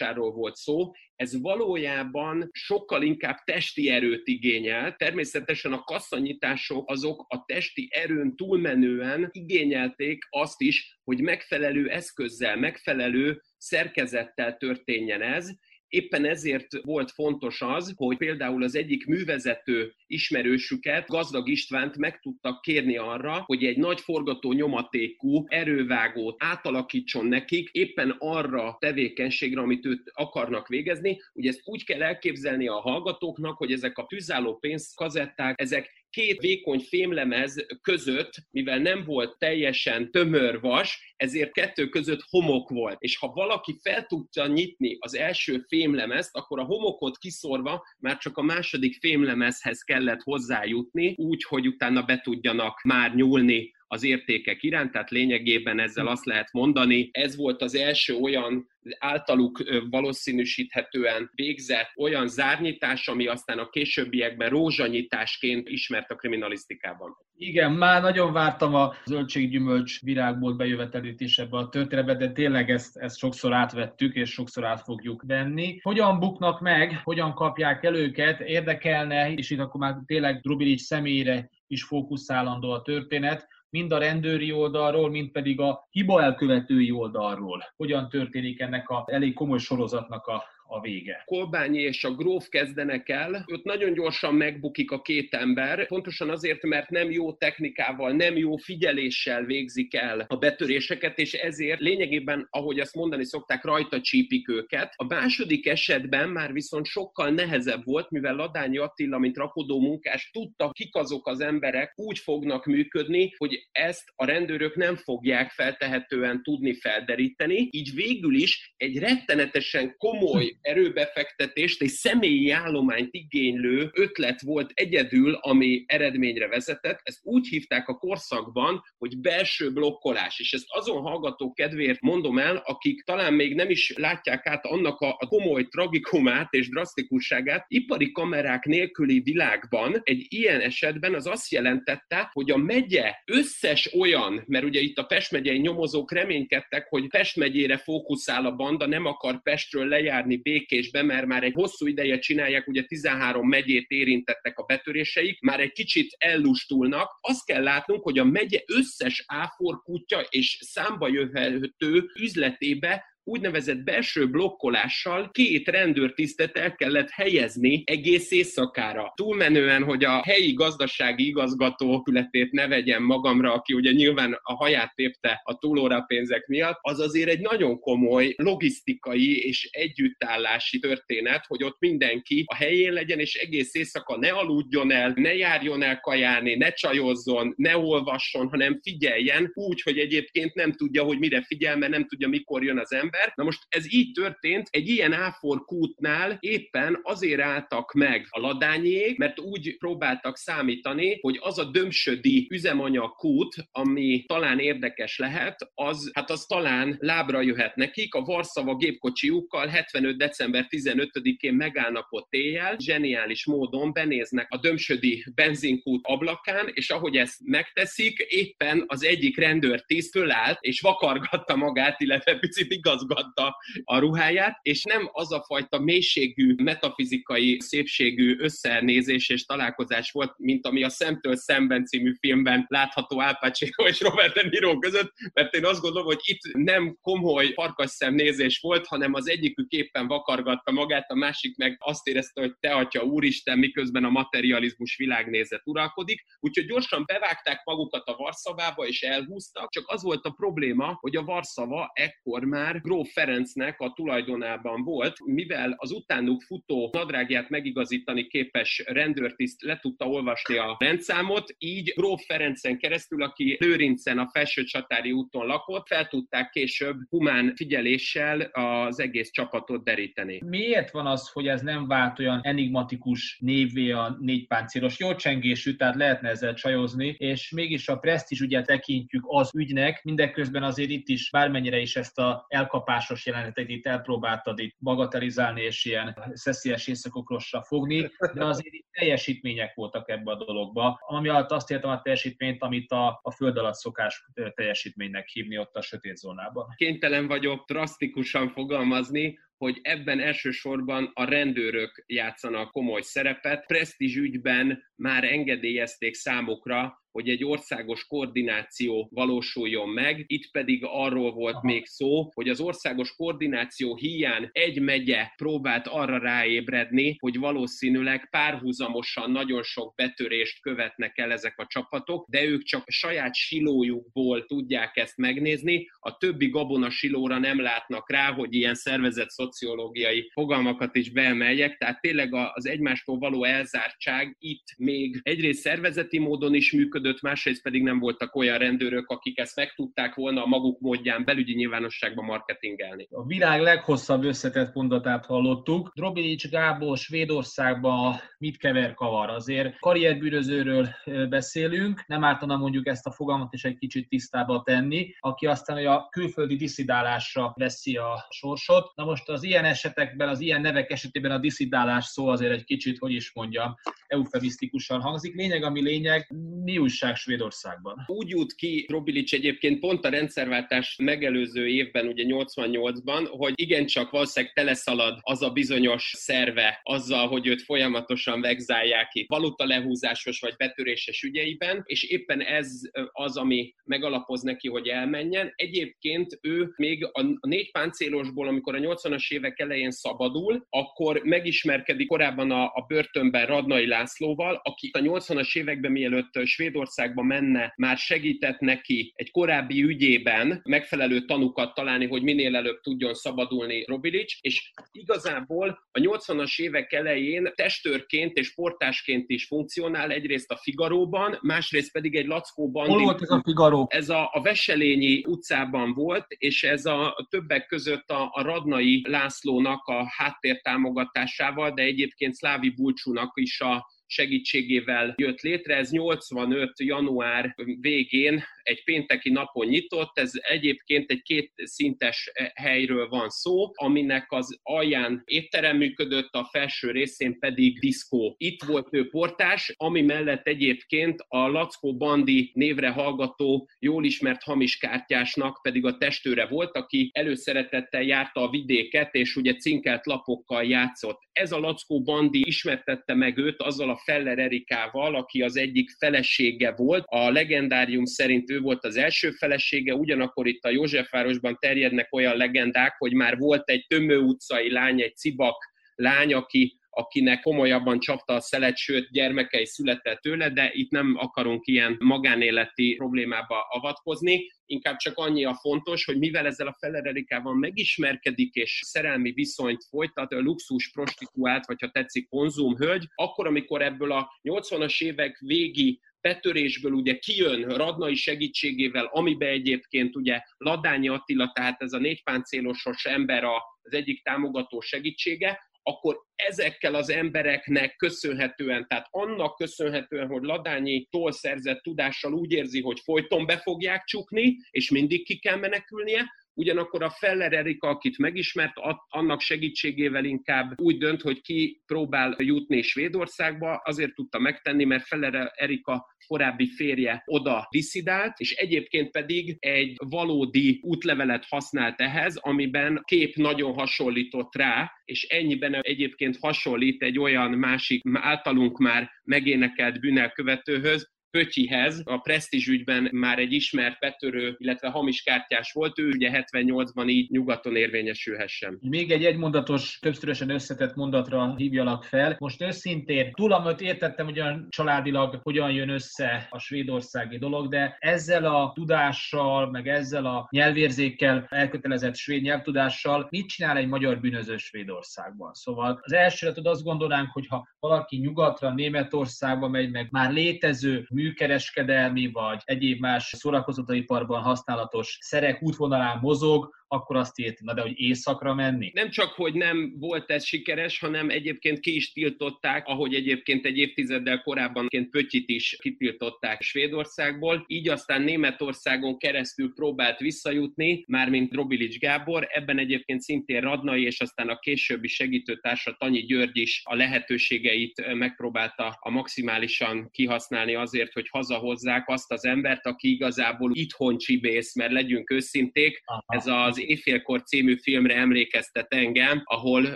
felnyitásáról 0.00 0.32
volt 0.32 0.56
szó, 0.56 0.90
ez 1.16 1.40
valójában 1.40 2.48
sokkal 2.52 3.02
inkább 3.02 3.36
testi 3.44 3.88
erőt 3.88 4.28
igényel. 4.28 4.96
Természetesen 4.96 5.72
a 5.72 5.84
kasszanyítások 5.84 6.90
azok 6.90 7.24
a 7.28 7.44
testi 7.44 7.88
erőn 7.90 8.36
túlmenően 8.36 9.28
igényelték 9.32 10.26
azt 10.30 10.60
is, 10.60 10.98
hogy 11.04 11.20
megfelelő 11.20 11.88
eszközzel, 11.88 12.56
megfelelő 12.56 13.42
szerkezettel 13.56 14.56
történjen 14.56 15.22
ez, 15.22 15.50
Éppen 15.90 16.24
ezért 16.24 16.66
volt 16.82 17.10
fontos 17.10 17.62
az, 17.62 17.92
hogy 17.96 18.16
például 18.16 18.62
az 18.62 18.74
egyik 18.74 19.06
művezető 19.06 19.94
ismerősüket, 20.06 21.08
Gazdag 21.08 21.48
Istvánt 21.48 21.96
meg 21.96 22.20
tudtak 22.20 22.60
kérni 22.60 22.96
arra, 22.96 23.42
hogy 23.46 23.64
egy 23.64 23.76
nagy 23.76 24.00
forgató 24.00 24.52
nyomatékú 24.52 25.44
erővágót 25.48 26.36
átalakítson 26.38 27.26
nekik 27.26 27.68
éppen 27.72 28.16
arra 28.18 28.76
tevékenységre, 28.80 29.60
amit 29.60 29.86
őt 29.86 30.10
akarnak 30.14 30.68
végezni. 30.68 31.20
Ugye 31.32 31.48
ezt 31.48 31.60
úgy 31.64 31.84
kell 31.84 32.02
elképzelni 32.02 32.68
a 32.68 32.80
hallgatóknak, 32.80 33.56
hogy 33.56 33.72
ezek 33.72 33.98
a 33.98 34.06
tűzálló 34.06 34.56
pénzkazetták, 34.56 35.60
ezek 35.60 35.99
két 36.10 36.40
vékony 36.40 36.80
fémlemez 36.80 37.66
között, 37.82 38.32
mivel 38.50 38.78
nem 38.78 39.04
volt 39.04 39.38
teljesen 39.38 40.10
tömör 40.10 40.60
vas, 40.60 41.14
ezért 41.16 41.52
kettő 41.52 41.88
között 41.88 42.20
homok 42.30 42.68
volt. 42.68 42.96
És 42.98 43.16
ha 43.16 43.32
valaki 43.32 43.78
fel 43.82 44.06
tudta 44.06 44.46
nyitni 44.46 44.96
az 44.98 45.14
első 45.14 45.64
fémlemezt, 45.68 46.36
akkor 46.36 46.58
a 46.58 46.64
homokot 46.64 47.18
kiszorva 47.18 47.86
már 47.98 48.18
csak 48.18 48.36
a 48.36 48.42
második 48.42 48.98
fémlemezhez 49.00 49.82
kellett 49.82 50.22
hozzájutni, 50.22 51.14
úgy, 51.16 51.44
hogy 51.44 51.66
utána 51.66 52.02
be 52.02 52.20
tudjanak 52.20 52.82
már 52.82 53.14
nyúlni 53.14 53.78
az 53.92 54.04
értékek 54.04 54.62
iránt, 54.62 54.92
tehát 54.92 55.10
lényegében 55.10 55.80
ezzel 55.80 56.06
azt 56.06 56.24
lehet 56.24 56.52
mondani, 56.52 57.08
ez 57.12 57.36
volt 57.36 57.62
az 57.62 57.74
első 57.74 58.14
olyan 58.14 58.68
általuk 58.98 59.62
valószínűsíthetően 59.90 61.30
végzett 61.34 61.90
olyan 61.96 62.28
zárnyitás, 62.28 63.08
ami 63.08 63.26
aztán 63.26 63.58
a 63.58 63.68
későbbiekben 63.68 64.48
rózsanyításként 64.48 65.68
ismert 65.68 66.10
a 66.10 66.14
kriminalisztikában. 66.14 67.16
Igen, 67.36 67.72
már 67.72 68.02
nagyon 68.02 68.32
vártam 68.32 68.74
a 68.74 68.94
zöldséggyümölcs 69.04 70.00
virágból 70.02 70.52
bejövetelét 70.52 71.20
is 71.20 71.38
ebbe 71.38 71.56
a 71.56 71.68
történetbe, 71.68 72.14
de 72.14 72.32
tényleg 72.32 72.70
ezt, 72.70 72.96
ezt 72.96 73.18
sokszor 73.18 73.52
átvettük, 73.52 74.14
és 74.14 74.30
sokszor 74.30 74.64
át 74.64 74.82
fogjuk 74.82 75.22
venni. 75.26 75.78
Hogyan 75.82 76.18
buknak 76.18 76.60
meg, 76.60 77.00
hogyan 77.04 77.34
kapják 77.34 77.84
el 77.84 77.94
őket, 77.94 78.40
érdekelne, 78.40 79.32
és 79.32 79.50
itt 79.50 79.58
akkor 79.58 79.80
már 79.80 79.96
tényleg 80.06 80.40
Drubilics 80.40 80.80
személyre 80.80 81.50
is 81.66 81.84
fókuszálandó 81.84 82.70
a 82.70 82.82
történet, 82.82 83.48
mind 83.70 83.92
a 83.92 83.98
rendőri 83.98 84.52
oldalról, 84.52 85.10
mind 85.10 85.30
pedig 85.30 85.60
a 85.60 85.86
hiba 85.90 86.22
elkövetői 86.22 86.90
oldalról. 86.90 87.64
Hogyan 87.76 88.08
történik 88.08 88.60
ennek 88.60 88.88
a 88.88 89.04
elég 89.06 89.34
komoly 89.34 89.58
sorozatnak 89.58 90.26
a 90.26 90.42
a 90.70 90.80
vége. 90.80 91.22
Kolbányi 91.24 91.80
és 91.80 92.04
a 92.04 92.14
gróf 92.14 92.48
kezdenek 92.48 93.08
el, 93.08 93.44
ott 93.52 93.64
nagyon 93.64 93.92
gyorsan 93.92 94.34
megbukik 94.34 94.90
a 94.90 95.00
két 95.02 95.34
ember, 95.34 95.86
pontosan 95.86 96.30
azért, 96.30 96.62
mert 96.62 96.90
nem 96.90 97.10
jó 97.10 97.32
technikával, 97.32 98.12
nem 98.12 98.36
jó 98.36 98.56
figyeléssel 98.56 99.44
végzik 99.44 99.94
el 99.94 100.24
a 100.28 100.36
betöréseket, 100.36 101.18
és 101.18 101.32
ezért 101.32 101.80
lényegében, 101.80 102.46
ahogy 102.50 102.80
azt 102.80 102.94
mondani 102.94 103.24
szokták, 103.24 103.64
rajta 103.64 104.00
csípik 104.00 104.48
őket. 104.48 104.92
A 104.96 105.04
második 105.04 105.66
esetben 105.66 106.28
már 106.28 106.52
viszont 106.52 106.86
sokkal 106.86 107.30
nehezebb 107.30 107.84
volt, 107.84 108.10
mivel 108.10 108.34
Ladányi 108.34 108.78
Attila, 108.78 109.18
mint 109.18 109.36
rakodó 109.36 109.80
munkás, 109.80 110.30
tudta, 110.32 110.70
kik 110.70 110.94
azok 110.94 111.26
az 111.26 111.40
emberek 111.40 111.92
úgy 111.96 112.18
fognak 112.18 112.66
működni, 112.66 113.34
hogy 113.36 113.68
ezt 113.72 114.12
a 114.16 114.24
rendőrök 114.24 114.76
nem 114.76 114.96
fogják 114.96 115.50
feltehetően 115.50 116.42
tudni 116.42 116.74
felderíteni, 116.74 117.68
így 117.70 117.94
végül 117.94 118.34
is 118.34 118.74
egy 118.76 118.98
rettenetesen 118.98 119.94
komoly 119.96 120.58
erőbefektetést, 120.62 121.82
egy 121.82 121.88
személyi 121.88 122.50
állományt 122.50 123.08
igénylő 123.10 123.90
ötlet 123.92 124.40
volt 124.40 124.70
egyedül, 124.74 125.34
ami 125.34 125.84
eredményre 125.86 126.48
vezetett. 126.48 127.00
Ezt 127.02 127.20
úgy 127.22 127.48
hívták 127.48 127.88
a 127.88 127.94
korszakban, 127.94 128.82
hogy 128.98 129.18
belső 129.18 129.72
blokkolás. 129.72 130.38
És 130.38 130.52
ezt 130.52 130.66
azon 130.68 131.02
hallgató 131.02 131.52
kedvéért 131.52 132.00
mondom 132.00 132.38
el, 132.38 132.56
akik 132.56 133.02
talán 133.02 133.34
még 133.34 133.54
nem 133.54 133.70
is 133.70 133.92
látják 133.96 134.46
át 134.46 134.66
annak 134.66 135.00
a 135.00 135.26
komoly 135.28 135.68
tragikumát 135.68 136.52
és 136.52 136.68
drasztikusságát. 136.68 137.64
Ipari 137.68 138.12
kamerák 138.12 138.64
nélküli 138.64 139.20
világban 139.20 140.00
egy 140.02 140.26
ilyen 140.28 140.60
esetben 140.60 141.14
az 141.14 141.26
azt 141.26 141.52
jelentette, 141.52 142.30
hogy 142.32 142.50
a 142.50 142.56
megye 142.56 143.14
összes 143.24 143.94
olyan, 143.94 144.44
mert 144.46 144.64
ugye 144.64 144.80
itt 144.80 144.98
a 144.98 145.04
Pest 145.04 145.30
megyei 145.30 145.58
nyomozók 145.58 146.12
reménykedtek, 146.12 146.86
hogy 146.88 147.08
Pest 147.08 147.36
megyére 147.36 147.76
fókuszál 147.76 148.46
a 148.46 148.56
banda, 148.56 148.86
nem 148.86 149.06
akar 149.06 149.42
Pestről 149.42 149.86
lejárni 149.86 150.36
Békésbe, 150.50 151.02
mert 151.02 151.26
már 151.26 151.42
egy 151.42 151.52
hosszú 151.52 151.86
ideje 151.86 152.18
csinálják, 152.18 152.68
ugye 152.68 152.82
13 152.82 153.48
megyét 153.48 153.90
érintettek 153.90 154.58
a 154.58 154.64
betöréseik, 154.64 155.40
már 155.40 155.60
egy 155.60 155.72
kicsit 155.72 156.14
ellustulnak. 156.18 157.18
Azt 157.20 157.46
kell 157.46 157.62
látnunk, 157.62 158.02
hogy 158.02 158.18
a 158.18 158.24
megye 158.24 158.62
összes 158.66 159.24
áforkutya 159.26 160.20
és 160.28 160.58
számba 160.60 161.08
jöhető 161.08 162.10
üzletébe 162.14 163.04
úgynevezett 163.30 163.82
belső 163.84 164.30
blokkolással 164.30 165.30
két 165.32 165.68
rendőrtisztet 165.68 166.56
el 166.56 166.74
kellett 166.74 167.10
helyezni 167.10 167.82
egész 167.86 168.30
éjszakára. 168.30 169.12
Túlmenően, 169.16 169.82
hogy 169.82 170.04
a 170.04 170.22
helyi 170.22 170.52
gazdasági 170.52 171.26
igazgató 171.26 172.02
fületét 172.04 172.52
ne 172.52 172.68
vegyem 172.68 173.02
magamra, 173.02 173.52
aki 173.52 173.74
ugye 173.74 173.92
nyilván 173.92 174.38
a 174.42 174.54
haját 174.54 174.94
tépte 174.94 175.40
a 175.44 175.58
túlóra 175.58 176.00
pénzek 176.00 176.46
miatt, 176.46 176.78
az 176.80 177.00
azért 177.00 177.28
egy 177.28 177.40
nagyon 177.40 177.80
komoly 177.80 178.34
logisztikai 178.36 179.46
és 179.46 179.68
együttállási 179.70 180.78
történet, 180.78 181.44
hogy 181.46 181.64
ott 181.64 181.76
mindenki 181.78 182.44
a 182.46 182.54
helyén 182.54 182.92
legyen, 182.92 183.18
és 183.18 183.34
egész 183.34 183.74
éjszaka 183.74 184.16
ne 184.16 184.30
aludjon 184.30 184.92
el, 184.92 185.12
ne 185.16 185.34
járjon 185.34 185.82
el 185.82 186.00
kajálni, 186.00 186.54
ne 186.54 186.72
csajozzon, 186.72 187.54
ne 187.56 187.76
olvasson, 187.76 188.48
hanem 188.48 188.80
figyeljen 188.82 189.50
úgy, 189.54 189.82
hogy 189.82 189.98
egyébként 189.98 190.54
nem 190.54 190.72
tudja, 190.72 191.02
hogy 191.02 191.18
mire 191.18 191.42
figyel, 191.42 191.76
mert 191.76 191.92
nem 191.92 192.06
tudja, 192.06 192.28
mikor 192.28 192.64
jön 192.64 192.78
az 192.78 192.92
ember, 192.92 193.19
ember. 193.20 193.32
Na 193.36 193.44
most 193.44 193.62
ez 193.68 193.92
így 193.92 194.12
történt, 194.12 194.68
egy 194.70 194.88
ilyen 194.88 195.12
áfor 195.12 195.64
kútnál 195.64 196.36
éppen 196.40 197.00
azért 197.02 197.40
álltak 197.40 197.92
meg 197.92 198.26
a 198.30 198.40
ladányék, 198.40 199.18
mert 199.18 199.40
úgy 199.40 199.76
próbáltak 199.78 200.36
számítani, 200.36 201.18
hogy 201.20 201.38
az 201.40 201.58
a 201.58 201.64
dömsödi 201.64 202.46
üzemanyag 202.50 203.10
kút, 203.16 203.54
ami 203.70 204.24
talán 204.26 204.58
érdekes 204.58 205.18
lehet, 205.18 205.70
az, 205.74 206.10
hát 206.12 206.30
az 206.30 206.44
talán 206.44 206.96
lábra 206.98 207.40
jöhet 207.40 207.76
nekik. 207.76 208.14
A 208.14 208.20
Varszava 208.20 208.76
gépkocsiukkal 208.76 209.66
75. 209.66 210.16
december 210.16 210.66
15-én 210.70 211.54
megállnak 211.54 212.06
ott 212.10 212.32
éjjel, 212.32 212.76
zseniális 212.78 213.46
módon 213.46 213.92
benéznek 213.92 214.46
a 214.50 214.58
dömsödi 214.58 215.24
benzinkút 215.34 216.06
ablakán, 216.06 216.70
és 216.72 216.90
ahogy 216.90 217.16
ezt 217.16 217.40
megteszik, 217.44 218.18
éppen 218.18 218.84
az 218.86 219.04
egyik 219.04 219.36
rendőrtiszt 219.38 220.10
fölállt, 220.10 220.58
és 220.60 220.80
vakargatta 220.80 221.56
magát, 221.56 222.00
illetve 222.00 222.38
picit 222.38 222.72
igaz 222.72 223.06
igazgatta 223.10 223.56
a 223.84 223.98
ruháját, 223.98 224.58
és 224.62 224.84
nem 224.84 225.08
az 225.12 225.32
a 225.32 225.44
fajta 225.46 225.78
mélységű, 225.78 226.54
metafizikai 226.62 227.60
szépségű 227.60 228.36
összenézés 228.38 229.28
és 229.28 229.44
találkozás 229.44 230.10
volt, 230.10 230.34
mint 230.36 230.66
ami 230.66 230.82
a 230.82 230.88
Szemtől 230.88 231.36
szemben 231.36 231.84
című 231.84 232.14
filmben 232.20 232.64
látható 232.68 233.18
Al 233.18 233.36
Pacino 233.40 233.86
és 233.86 234.00
Robert 234.00 234.34
De 234.34 234.48
Niro 234.48 234.78
között, 234.78 235.12
mert 235.32 235.54
én 235.54 235.64
azt 235.64 235.80
gondolom, 235.80 236.06
hogy 236.06 236.20
itt 236.22 236.52
nem 236.52 236.98
komoly 237.02 237.52
farkas 237.52 237.90
szemnézés 237.90 238.58
volt, 238.60 238.86
hanem 238.86 239.14
az 239.14 239.28
egyikük 239.28 239.70
éppen 239.70 240.06
vakargatta 240.06 240.72
magát, 240.72 241.10
a 241.10 241.14
másik 241.14 241.56
meg 241.56 241.76
azt 241.80 242.06
érezte, 242.06 242.40
hogy 242.40 242.54
te 242.60 242.74
atya 242.74 243.02
úristen, 243.02 243.58
miközben 243.58 244.04
a 244.04 244.10
materializmus 244.10 244.96
világnézet 244.96 245.62
uralkodik. 245.64 246.24
Úgyhogy 246.40 246.66
gyorsan 246.66 247.04
bevágták 247.06 247.64
magukat 247.64 248.08
a 248.08 248.16
Varszavába 248.16 248.86
és 248.86 249.02
elhúztak, 249.02 249.70
csak 249.70 249.84
az 249.86 250.02
volt 250.02 250.24
a 250.24 250.30
probléma, 250.30 250.96
hogy 251.00 251.16
a 251.16 251.22
Varszava 251.22 251.90
ekkor 251.94 252.44
már 252.44 252.80
Gróf 252.90 253.12
Ferencnek 253.12 253.80
a 253.80 253.92
tulajdonában 253.92 254.82
volt, 254.82 255.16
mivel 255.24 255.74
az 255.76 255.92
utánuk 255.92 256.42
futó 256.42 256.90
nadrágját 256.92 257.48
megigazítani 257.48 258.26
képes 258.26 258.82
rendőrtiszt 258.86 259.62
le 259.62 259.78
tudta 259.78 260.08
olvasni 260.08 260.56
a 260.56 260.76
rendszámot, 260.78 261.54
így 261.58 261.92
Gróf 261.96 262.24
Ferencen 262.26 262.78
keresztül, 262.78 263.22
aki 263.22 263.56
Lőrincen 263.60 264.18
a 264.18 264.28
Felső 264.32 264.64
Csatári 264.64 265.12
úton 265.12 265.46
lakott, 265.46 265.86
fel 265.86 266.06
tudták 266.06 266.50
később 266.50 266.96
humán 267.08 267.52
figyeléssel 267.56 268.40
az 268.40 269.00
egész 269.00 269.30
csapatot 269.30 269.84
deríteni. 269.84 270.40
Miért 270.44 270.90
van 270.90 271.06
az, 271.06 271.30
hogy 271.32 271.46
ez 271.46 271.60
nem 271.60 271.86
vált 271.86 272.18
olyan 272.18 272.40
enigmatikus 272.42 273.38
névvé 273.40 273.90
a 273.90 274.16
négypáncélos? 274.20 274.98
Jó 274.98 275.14
csengésű, 275.14 275.74
tehát 275.74 275.94
lehetne 275.94 276.28
ezzel 276.28 276.54
csajozni, 276.54 277.14
és 277.18 277.50
mégis 277.50 277.88
a 277.88 277.96
presztízs 277.96 278.40
ugye 278.40 278.62
tekintjük 278.62 279.24
az 279.26 279.50
ügynek, 279.54 280.04
mindeközben 280.04 280.62
azért 280.62 280.90
itt 280.90 281.08
is 281.08 281.30
bármennyire 281.30 281.78
is 281.78 281.96
ezt 281.96 282.18
a 282.18 282.44
elkapást 282.48 282.78
kapásos 282.80 283.26
jelenetet 283.26 283.68
itt 283.68 283.86
elpróbáltad 283.86 284.58
itt 284.58 284.76
bagatelizálni 284.78 285.62
és 285.62 285.84
ilyen 285.84 286.16
szeszélyes 286.32 286.86
éjszakokrosra 286.86 287.62
fogni, 287.62 288.10
de 288.34 288.44
azért 288.44 288.74
itt 288.74 288.86
teljesítmények 288.92 289.74
voltak 289.74 290.10
ebbe 290.10 290.30
a 290.30 290.44
dologba. 290.44 290.98
Ami 291.06 291.28
alatt 291.28 291.50
azt 291.50 291.70
értem 291.70 291.90
a 291.90 292.00
teljesítményt, 292.02 292.62
amit 292.62 292.90
a, 292.92 293.20
a 293.22 293.30
föld 293.30 293.56
alatt 293.56 293.74
szokás 293.74 294.24
teljesítménynek 294.54 295.28
hívni 295.28 295.58
ott 295.58 295.74
a 295.74 295.82
sötét 295.82 296.16
zónában. 296.16 296.74
Kénytelen 296.76 297.26
vagyok 297.26 297.64
drasztikusan 297.66 298.48
fogalmazni, 298.48 299.38
hogy 299.56 299.78
ebben 299.82 300.20
elsősorban 300.20 301.10
a 301.14 301.24
rendőrök 301.24 302.04
játszanak 302.06 302.70
komoly 302.70 303.00
szerepet. 303.00 303.66
Presztízs 303.66 304.16
ügyben 304.16 304.82
már 304.96 305.24
engedélyezték 305.24 306.14
számukra, 306.14 306.99
hogy 307.12 307.28
egy 307.28 307.44
országos 307.44 308.06
koordináció 308.06 309.08
valósuljon 309.12 309.88
meg. 309.88 310.24
Itt 310.26 310.50
pedig 310.50 310.84
arról 310.86 311.32
volt 311.32 311.54
Aha. 311.54 311.66
még 311.66 311.86
szó, 311.86 312.30
hogy 312.34 312.48
az 312.48 312.60
országos 312.60 313.14
koordináció 313.14 313.96
hiány 313.96 314.48
egy 314.52 314.80
megye 314.80 315.30
próbált 315.36 315.86
arra 315.86 316.18
ráébredni, 316.18 317.16
hogy 317.18 317.38
valószínűleg 317.38 318.28
párhuzamosan 318.30 319.30
nagyon 319.30 319.62
sok 319.62 319.94
betörést 319.94 320.60
követnek 320.60 321.18
el 321.18 321.32
ezek 321.32 321.58
a 321.58 321.66
csapatok, 321.66 322.28
de 322.28 322.44
ők 322.44 322.62
csak 322.62 322.84
saját 322.86 323.34
silójukból 323.34 324.44
tudják 324.44 324.96
ezt 324.96 325.16
megnézni. 325.16 325.86
A 325.98 326.16
többi 326.16 326.48
gabona 326.48 326.90
silóra 326.90 327.38
nem 327.38 327.60
látnak 327.60 328.10
rá, 328.10 328.32
hogy 328.32 328.54
ilyen 328.54 328.74
szervezet 328.74 329.30
szociológiai 329.30 330.30
fogalmakat 330.32 330.96
is 330.96 331.10
beemeljek, 331.10 331.78
tehát 331.78 332.00
tényleg 332.00 332.34
az 332.34 332.66
egymástól 332.66 333.18
való 333.18 333.44
elzártság 333.44 334.36
itt 334.38 334.66
még 334.76 335.20
egyrészt 335.22 335.60
szervezeti 335.60 336.18
módon 336.18 336.54
is 336.54 336.72
működött, 337.00 337.22
másrészt 337.22 337.62
pedig 337.62 337.82
nem 337.82 337.98
voltak 337.98 338.34
olyan 338.34 338.58
rendőrök, 338.58 339.08
akik 339.08 339.38
ezt 339.38 339.56
meg 339.56 339.72
tudták 339.74 340.14
volna 340.14 340.42
a 340.42 340.46
maguk 340.46 340.80
módján 340.80 341.24
belügyi 341.24 341.54
nyilvánosságban 341.54 342.24
marketingelni. 342.24 343.08
A 343.10 343.26
világ 343.26 343.60
leghosszabb 343.60 344.24
összetett 344.24 344.74
mondatát 344.74 345.26
hallottuk. 345.26 345.90
Drobilics 345.94 346.48
Gábor 346.48 346.96
Svédországban 346.96 348.14
mit 348.38 348.56
kever 348.56 348.94
kavar? 348.94 349.30
Azért 349.30 349.78
karrierbűrözőről 349.78 350.88
beszélünk, 351.28 352.04
nem 352.06 352.24
ártana 352.24 352.56
mondjuk 352.56 352.86
ezt 352.86 353.06
a 353.06 353.10
fogalmat 353.12 353.52
is 353.52 353.64
egy 353.64 353.78
kicsit 353.78 354.08
tisztába 354.08 354.62
tenni, 354.64 355.14
aki 355.18 355.46
aztán 355.46 355.86
a 355.86 356.08
külföldi 356.08 356.56
diszidálásra 356.56 357.52
veszi 357.56 357.96
a 357.96 358.26
sorsot. 358.30 358.92
Na 358.94 359.04
most 359.04 359.28
az 359.28 359.42
ilyen 359.42 359.64
esetekben, 359.64 360.28
az 360.28 360.40
ilyen 360.40 360.60
nevek 360.60 360.90
esetében 360.90 361.30
a 361.30 361.38
diszidálás 361.38 362.04
szó 362.04 362.28
azért 362.28 362.52
egy 362.52 362.64
kicsit, 362.64 362.98
hogy 362.98 363.12
is 363.12 363.32
mondjam, 363.34 363.74
eufemisztikusan 364.06 365.00
hangzik. 365.00 365.34
Lényeg, 365.34 365.62
ami 365.62 365.82
lényeg, 365.82 366.34
mi 366.64 366.78
újság 366.90 367.16
Svédországban? 367.16 368.04
Úgy 368.06 368.28
jut 368.28 368.54
ki 368.54 368.86
Robilic 368.88 369.32
egyébként 369.32 369.80
pont 369.80 370.04
a 370.04 370.08
rendszerváltás 370.08 370.96
megelőző 371.02 371.66
évben, 371.66 372.06
ugye 372.06 372.24
88-ban, 372.26 373.26
hogy 373.30 373.52
igencsak 373.56 374.10
valószínűleg 374.10 374.54
teleszalad 374.54 375.18
az 375.20 375.42
a 375.42 375.50
bizonyos 375.50 376.12
szerve 376.16 376.80
azzal, 376.82 377.28
hogy 377.28 377.46
őt 377.46 377.62
folyamatosan 377.62 378.40
vegzálják 378.40 379.08
itt 379.12 379.28
valuta 379.28 379.64
lehúzásos 379.64 380.40
vagy 380.40 380.54
betöréses 380.56 381.22
ügyeiben, 381.22 381.82
és 381.84 382.02
éppen 382.02 382.40
ez 382.40 382.68
az, 383.12 383.36
ami 383.36 383.74
megalapoz 383.84 384.42
neki, 384.42 384.68
hogy 384.68 384.88
elmenjen. 384.88 385.52
Egyébként 385.56 386.38
ő 386.40 386.72
még 386.76 387.04
a 387.12 387.22
négy 387.40 387.70
páncélosból, 387.70 388.48
amikor 388.48 388.74
a 388.74 388.78
80-as 388.78 389.30
évek 389.30 389.58
elején 389.58 389.90
szabadul, 389.90 390.66
akkor 390.70 391.20
megismerkedik 391.24 392.06
korábban 392.06 392.50
a, 392.50 392.64
a 392.64 392.84
börtönben 392.88 393.46
Radnai 393.46 393.86
Lászlóval, 393.86 394.60
aki 394.64 394.90
a 394.92 394.98
80-as 394.98 395.58
években 395.58 395.92
mielőtt 395.92 396.48
Svédországba 396.80 397.22
menne, 397.22 397.72
már 397.76 397.96
segített 397.96 398.58
neki 398.58 399.12
egy 399.16 399.30
korábbi 399.30 399.82
ügyében 399.82 400.60
megfelelő 400.64 401.24
tanukat 401.24 401.74
találni, 401.74 402.06
hogy 402.06 402.22
minél 402.22 402.56
előbb 402.56 402.80
tudjon 402.80 403.14
szabadulni 403.14 403.84
Robilic, 403.84 404.32
és 404.40 404.72
igazából 404.92 405.88
a 405.92 405.98
80-as 405.98 406.60
évek 406.60 406.92
elején 406.92 407.52
testőrként 407.54 408.36
és 408.36 408.54
portásként 408.54 409.30
is 409.30 409.46
funkcionál, 409.46 410.10
egyrészt 410.10 410.50
a 410.50 410.56
Figaróban, 410.56 411.38
másrészt 411.42 411.92
pedig 411.92 412.14
egy 412.16 412.26
Lackóban. 412.26 412.88
Hol 412.88 413.02
volt 413.02 413.22
ez 413.22 413.30
a 413.30 413.40
Figaro? 413.44 413.86
Ez 413.88 414.08
a, 414.08 414.30
a 414.32 414.40
Veselényi 414.42 415.24
utcában 415.26 415.92
volt, 415.94 416.26
és 416.28 416.62
ez 416.62 416.84
a 416.86 417.26
többek 417.30 417.66
között 417.66 418.10
a, 418.10 418.30
a 418.32 418.42
Radnai 418.42 419.04
Lászlónak 419.08 419.86
a 419.86 420.04
háttértámogatásával, 420.16 421.70
de 421.70 421.82
egyébként 421.82 422.34
Szlávi 422.34 422.70
Bulcsúnak 422.70 423.32
is 423.34 423.60
a 423.60 423.98
segítségével 424.10 425.14
jött 425.16 425.40
létre. 425.40 425.76
Ez 425.76 425.90
85. 425.90 426.80
január 426.80 427.54
végén 427.80 428.42
egy 428.62 428.84
pénteki 428.84 429.30
napon 429.30 429.66
nyitott, 429.66 430.18
ez 430.18 430.32
egyébként 430.34 431.10
egy 431.10 431.22
két 431.22 431.52
szintes 431.56 432.32
helyről 432.54 433.08
van 433.08 433.28
szó, 433.28 433.70
aminek 433.74 434.26
az 434.28 434.58
alján 434.62 435.22
étterem 435.24 435.76
működött, 435.76 436.28
a 436.32 436.48
felső 436.52 436.90
részén 436.90 437.38
pedig 437.38 437.78
diszkó. 437.78 438.34
Itt 438.38 438.62
volt 438.62 438.88
ő 438.90 439.08
portás, 439.08 439.74
ami 439.76 440.02
mellett 440.02 440.46
egyébként 440.46 441.24
a 441.28 441.48
Lackó 441.48 441.96
Bandi 441.96 442.50
névre 442.54 442.88
hallgató, 442.88 443.68
jól 443.78 444.04
ismert 444.04 444.42
hamis 444.42 444.78
kártyásnak 444.78 445.60
pedig 445.62 445.84
a 445.84 445.96
testőre 445.96 446.46
volt, 446.46 446.76
aki 446.76 447.10
előszeretettel 447.12 448.02
járta 448.02 448.40
a 448.40 448.50
vidéket, 448.50 449.14
és 449.14 449.36
ugye 449.36 449.54
cinkelt 449.54 450.06
lapokkal 450.06 450.64
játszott. 450.64 451.18
Ez 451.32 451.52
a 451.52 451.58
Lackó 451.58 452.02
Bandi 452.02 452.46
ismertette 452.46 453.14
meg 453.14 453.38
őt 453.38 453.62
azzal 453.62 453.90
a 453.90 453.99
Feller 454.04 454.38
Erikával, 454.38 455.14
aki 455.14 455.42
az 455.42 455.56
egyik 455.56 455.90
felesége 455.98 456.72
volt. 456.72 457.04
A 457.06 457.30
legendárium 457.30 458.04
szerint 458.04 458.50
ő 458.50 458.60
volt 458.60 458.84
az 458.84 458.96
első 458.96 459.30
felesége, 459.30 459.94
ugyanakkor 459.94 460.46
itt 460.46 460.64
a 460.64 460.70
Józsefvárosban 460.70 461.56
terjednek 461.60 462.14
olyan 462.14 462.36
legendák, 462.36 462.94
hogy 462.98 463.12
már 463.12 463.36
volt 463.36 463.68
egy 463.68 463.84
Tömő 463.88 464.18
utcai 464.18 464.72
lány, 464.72 465.02
egy 465.02 465.16
Cibak 465.16 465.64
lány, 465.94 466.34
aki 466.34 466.79
akinek 466.90 467.40
komolyabban 467.40 467.98
csapta 467.98 468.34
a 468.34 468.40
szelet, 468.40 468.76
sőt 468.76 469.10
gyermekei 469.10 469.66
született 469.66 470.20
tőle, 470.20 470.50
de 470.50 470.70
itt 470.72 470.90
nem 470.90 471.14
akarunk 471.18 471.66
ilyen 471.66 471.96
magánéleti 471.98 472.94
problémába 472.94 473.66
avatkozni. 473.68 474.46
Inkább 474.66 474.96
csak 474.96 475.16
annyi 475.16 475.44
a 475.44 475.54
fontos, 475.54 476.04
hogy 476.04 476.18
mivel 476.18 476.46
ezzel 476.46 476.66
a 476.66 476.76
Feller 476.78 477.24
megismerkedik 477.42 478.54
és 478.54 478.80
szerelmi 478.84 479.30
viszonyt 479.30 479.84
folytat, 479.88 480.32
a 480.32 480.40
luxus 480.40 480.90
prostituált, 480.92 481.66
vagy 481.66 481.80
ha 481.80 481.90
tetszik 481.90 482.28
konzumhölgy, 482.28 483.04
akkor, 483.14 483.46
amikor 483.46 483.82
ebből 483.82 484.12
a 484.12 484.30
80-as 484.42 485.02
évek 485.02 485.38
végi 485.38 486.00
betörésből 486.20 486.92
ugye 486.92 487.18
kijön 487.18 487.68
Radnai 487.68 488.14
segítségével, 488.14 489.04
amiben 489.04 489.48
egyébként 489.48 490.16
ugye 490.16 490.40
Ladányi 490.56 491.08
Attila, 491.08 491.50
tehát 491.54 491.82
ez 491.82 491.92
a 491.92 491.98
négypáncélosos 491.98 493.04
ember 493.04 493.44
az 493.44 493.92
egyik 493.92 494.22
támogató 494.22 494.80
segítsége, 494.80 495.58
akkor 495.82 496.20
ezekkel 496.34 496.94
az 496.94 497.10
embereknek 497.10 497.96
köszönhetően, 497.96 498.86
tehát 498.88 499.06
annak 499.10 499.56
köszönhetően, 499.56 500.26
hogy 500.26 500.42
Ladányi-tól 500.42 501.32
szerzett 501.32 501.82
tudással 501.82 502.32
úgy 502.32 502.52
érzi, 502.52 502.80
hogy 502.80 503.00
folyton 503.00 503.46
be 503.46 503.58
fogják 503.58 504.04
csukni, 504.04 504.56
és 504.70 504.90
mindig 504.90 505.24
ki 505.24 505.38
kell 505.38 505.56
menekülnie, 505.56 506.30
ugyanakkor 506.60 507.02
a 507.02 507.10
Feller 507.10 507.52
Erika, 507.52 507.88
akit 507.88 508.18
megismert, 508.18 508.72
annak 509.08 509.40
segítségével 509.40 510.24
inkább 510.24 510.80
úgy 510.80 510.98
dönt, 510.98 511.22
hogy 511.22 511.40
ki 511.40 511.82
próbál 511.86 512.34
jutni 512.38 512.82
Svédországba, 512.82 513.76
azért 513.84 514.14
tudta 514.14 514.38
megtenni, 514.38 514.84
mert 514.84 515.06
Feller 515.06 515.52
Erika 515.54 516.06
korábbi 516.26 516.68
férje 516.68 517.22
oda 517.26 517.66
diszidált, 517.70 518.38
és 518.38 518.52
egyébként 518.52 519.10
pedig 519.10 519.56
egy 519.58 519.96
valódi 520.04 520.80
útlevelet 520.82 521.44
használt 521.48 522.00
ehhez, 522.00 522.36
amiben 522.36 523.02
kép 523.04 523.34
nagyon 523.34 523.72
hasonlított 523.72 524.54
rá, 524.56 524.90
és 525.04 525.22
ennyiben 525.22 525.74
egyébként 525.74 526.36
hasonlít 526.40 527.02
egy 527.02 527.18
olyan 527.18 527.50
másik 527.50 528.02
általunk 528.12 528.78
már 528.78 529.10
megénekelt 529.24 530.00
bűnelkövetőhöz, 530.00 531.08
Pötyihez, 531.30 532.02
a 532.04 532.18
Prestige 532.18 532.72
ügyben 532.72 533.08
már 533.12 533.38
egy 533.38 533.52
ismert 533.52 533.98
betörő, 533.98 534.54
illetve 534.58 534.88
hamis 534.88 535.22
kártyás 535.22 535.72
volt, 535.72 535.98
ő 535.98 536.08
ugye 536.08 536.44
78-ban 536.50 537.08
így 537.08 537.30
nyugaton 537.30 537.76
érvényesülhessen. 537.76 538.78
Még 538.80 539.10
egy 539.10 539.24
egymondatos, 539.24 539.98
többszörösen 540.00 540.50
összetett 540.50 540.94
mondatra 540.94 541.54
hívjalak 541.56 542.04
fel. 542.04 542.36
Most 542.38 542.62
őszintén, 542.62 543.32
túl 543.32 543.52
amit 543.52 543.80
értettem, 543.80 544.26
olyan 544.26 544.66
családilag 544.70 545.40
hogyan 545.42 545.72
jön 545.72 545.88
össze 545.88 546.46
a 546.50 546.58
svédországi 546.58 547.38
dolog, 547.38 547.68
de 547.68 547.96
ezzel 547.98 548.44
a 548.44 548.72
tudással, 548.74 549.70
meg 549.70 549.88
ezzel 549.88 550.26
a 550.26 550.48
nyelvérzékkel 550.50 551.46
elkötelezett 551.48 552.16
svéd 552.16 552.42
nyelvtudással 552.42 553.26
mit 553.30 553.48
csinál 553.48 553.76
egy 553.76 553.88
magyar 553.88 554.20
bűnöző 554.20 554.56
Svédországban? 554.56 555.54
Szóval 555.54 556.00
az 556.02 556.12
elsőre 556.12 556.52
tud 556.52 556.66
azt 556.66 556.82
gondolnánk, 556.82 557.30
hogy 557.32 557.46
ha 557.46 557.68
valaki 557.78 558.16
nyugatra, 558.16 558.74
Németországba 558.74 559.68
megy, 559.68 559.90
meg 559.90 560.08
már 560.10 560.32
létező 560.32 561.06
műkereskedelmi 561.22 562.30
vagy 562.32 562.62
egyéb 562.64 563.00
más 563.00 563.34
szórakozataiparban 563.36 564.42
használatos 564.42 565.18
szerek 565.20 565.62
útvonalán 565.62 566.18
mozog, 566.18 566.74
akkor 566.92 567.16
azt 567.16 567.38
írt, 567.38 567.60
na 567.60 567.74
de 567.74 567.80
hogy 567.80 568.00
éjszakra 568.00 568.54
menni? 568.54 568.90
Nem 568.94 569.10
csak, 569.10 569.32
hogy 569.32 569.54
nem 569.54 569.94
volt 569.98 570.30
ez 570.30 570.44
sikeres, 570.44 570.98
hanem 570.98 571.30
egyébként 571.30 571.80
ki 571.80 571.94
is 571.94 572.12
tiltották, 572.12 572.86
ahogy 572.86 573.14
egyébként 573.14 573.66
egy 573.66 573.78
évtizeddel 573.78 574.42
korábban 574.42 574.88
Pöttyit 575.10 575.48
is 575.48 575.76
kitiltották 575.80 576.62
Svédországból, 576.62 577.64
így 577.66 577.88
aztán 577.88 578.22
Németországon 578.22 579.18
keresztül 579.18 579.72
próbált 579.74 580.18
visszajutni, 580.18 581.04
mármint 581.08 581.54
Robilics 581.54 581.98
Gábor, 581.98 582.46
ebben 582.50 582.78
egyébként 582.78 583.20
szintén 583.20 583.60
Radnai 583.60 584.04
és 584.04 584.20
aztán 584.20 584.48
a 584.48 584.58
későbbi 584.58 585.08
segítőtársa 585.08 585.96
Tanyi 585.98 586.20
György 586.20 586.56
is 586.56 586.82
a 586.84 586.94
lehetőségeit 586.94 588.14
megpróbálta 588.14 588.96
a 589.00 589.10
maximálisan 589.10 590.10
kihasználni 590.10 590.74
azért, 590.74 591.12
hogy 591.12 591.28
hazahozzák 591.28 592.08
azt 592.08 592.32
az 592.32 592.44
embert, 592.44 592.86
aki 592.86 593.10
igazából 593.10 593.70
itthon 593.74 594.18
csibész, 594.18 594.74
mert 594.74 594.92
legyünk 594.92 595.30
őszinték, 595.30 596.02
Aha. 596.04 596.24
ez 596.26 596.46
az 596.46 596.79
Éjfélkor 596.80 597.42
című 597.42 597.76
filmre 597.76 598.14
emlékeztet 598.14 598.94
engem, 598.94 599.42
ahol 599.44 599.94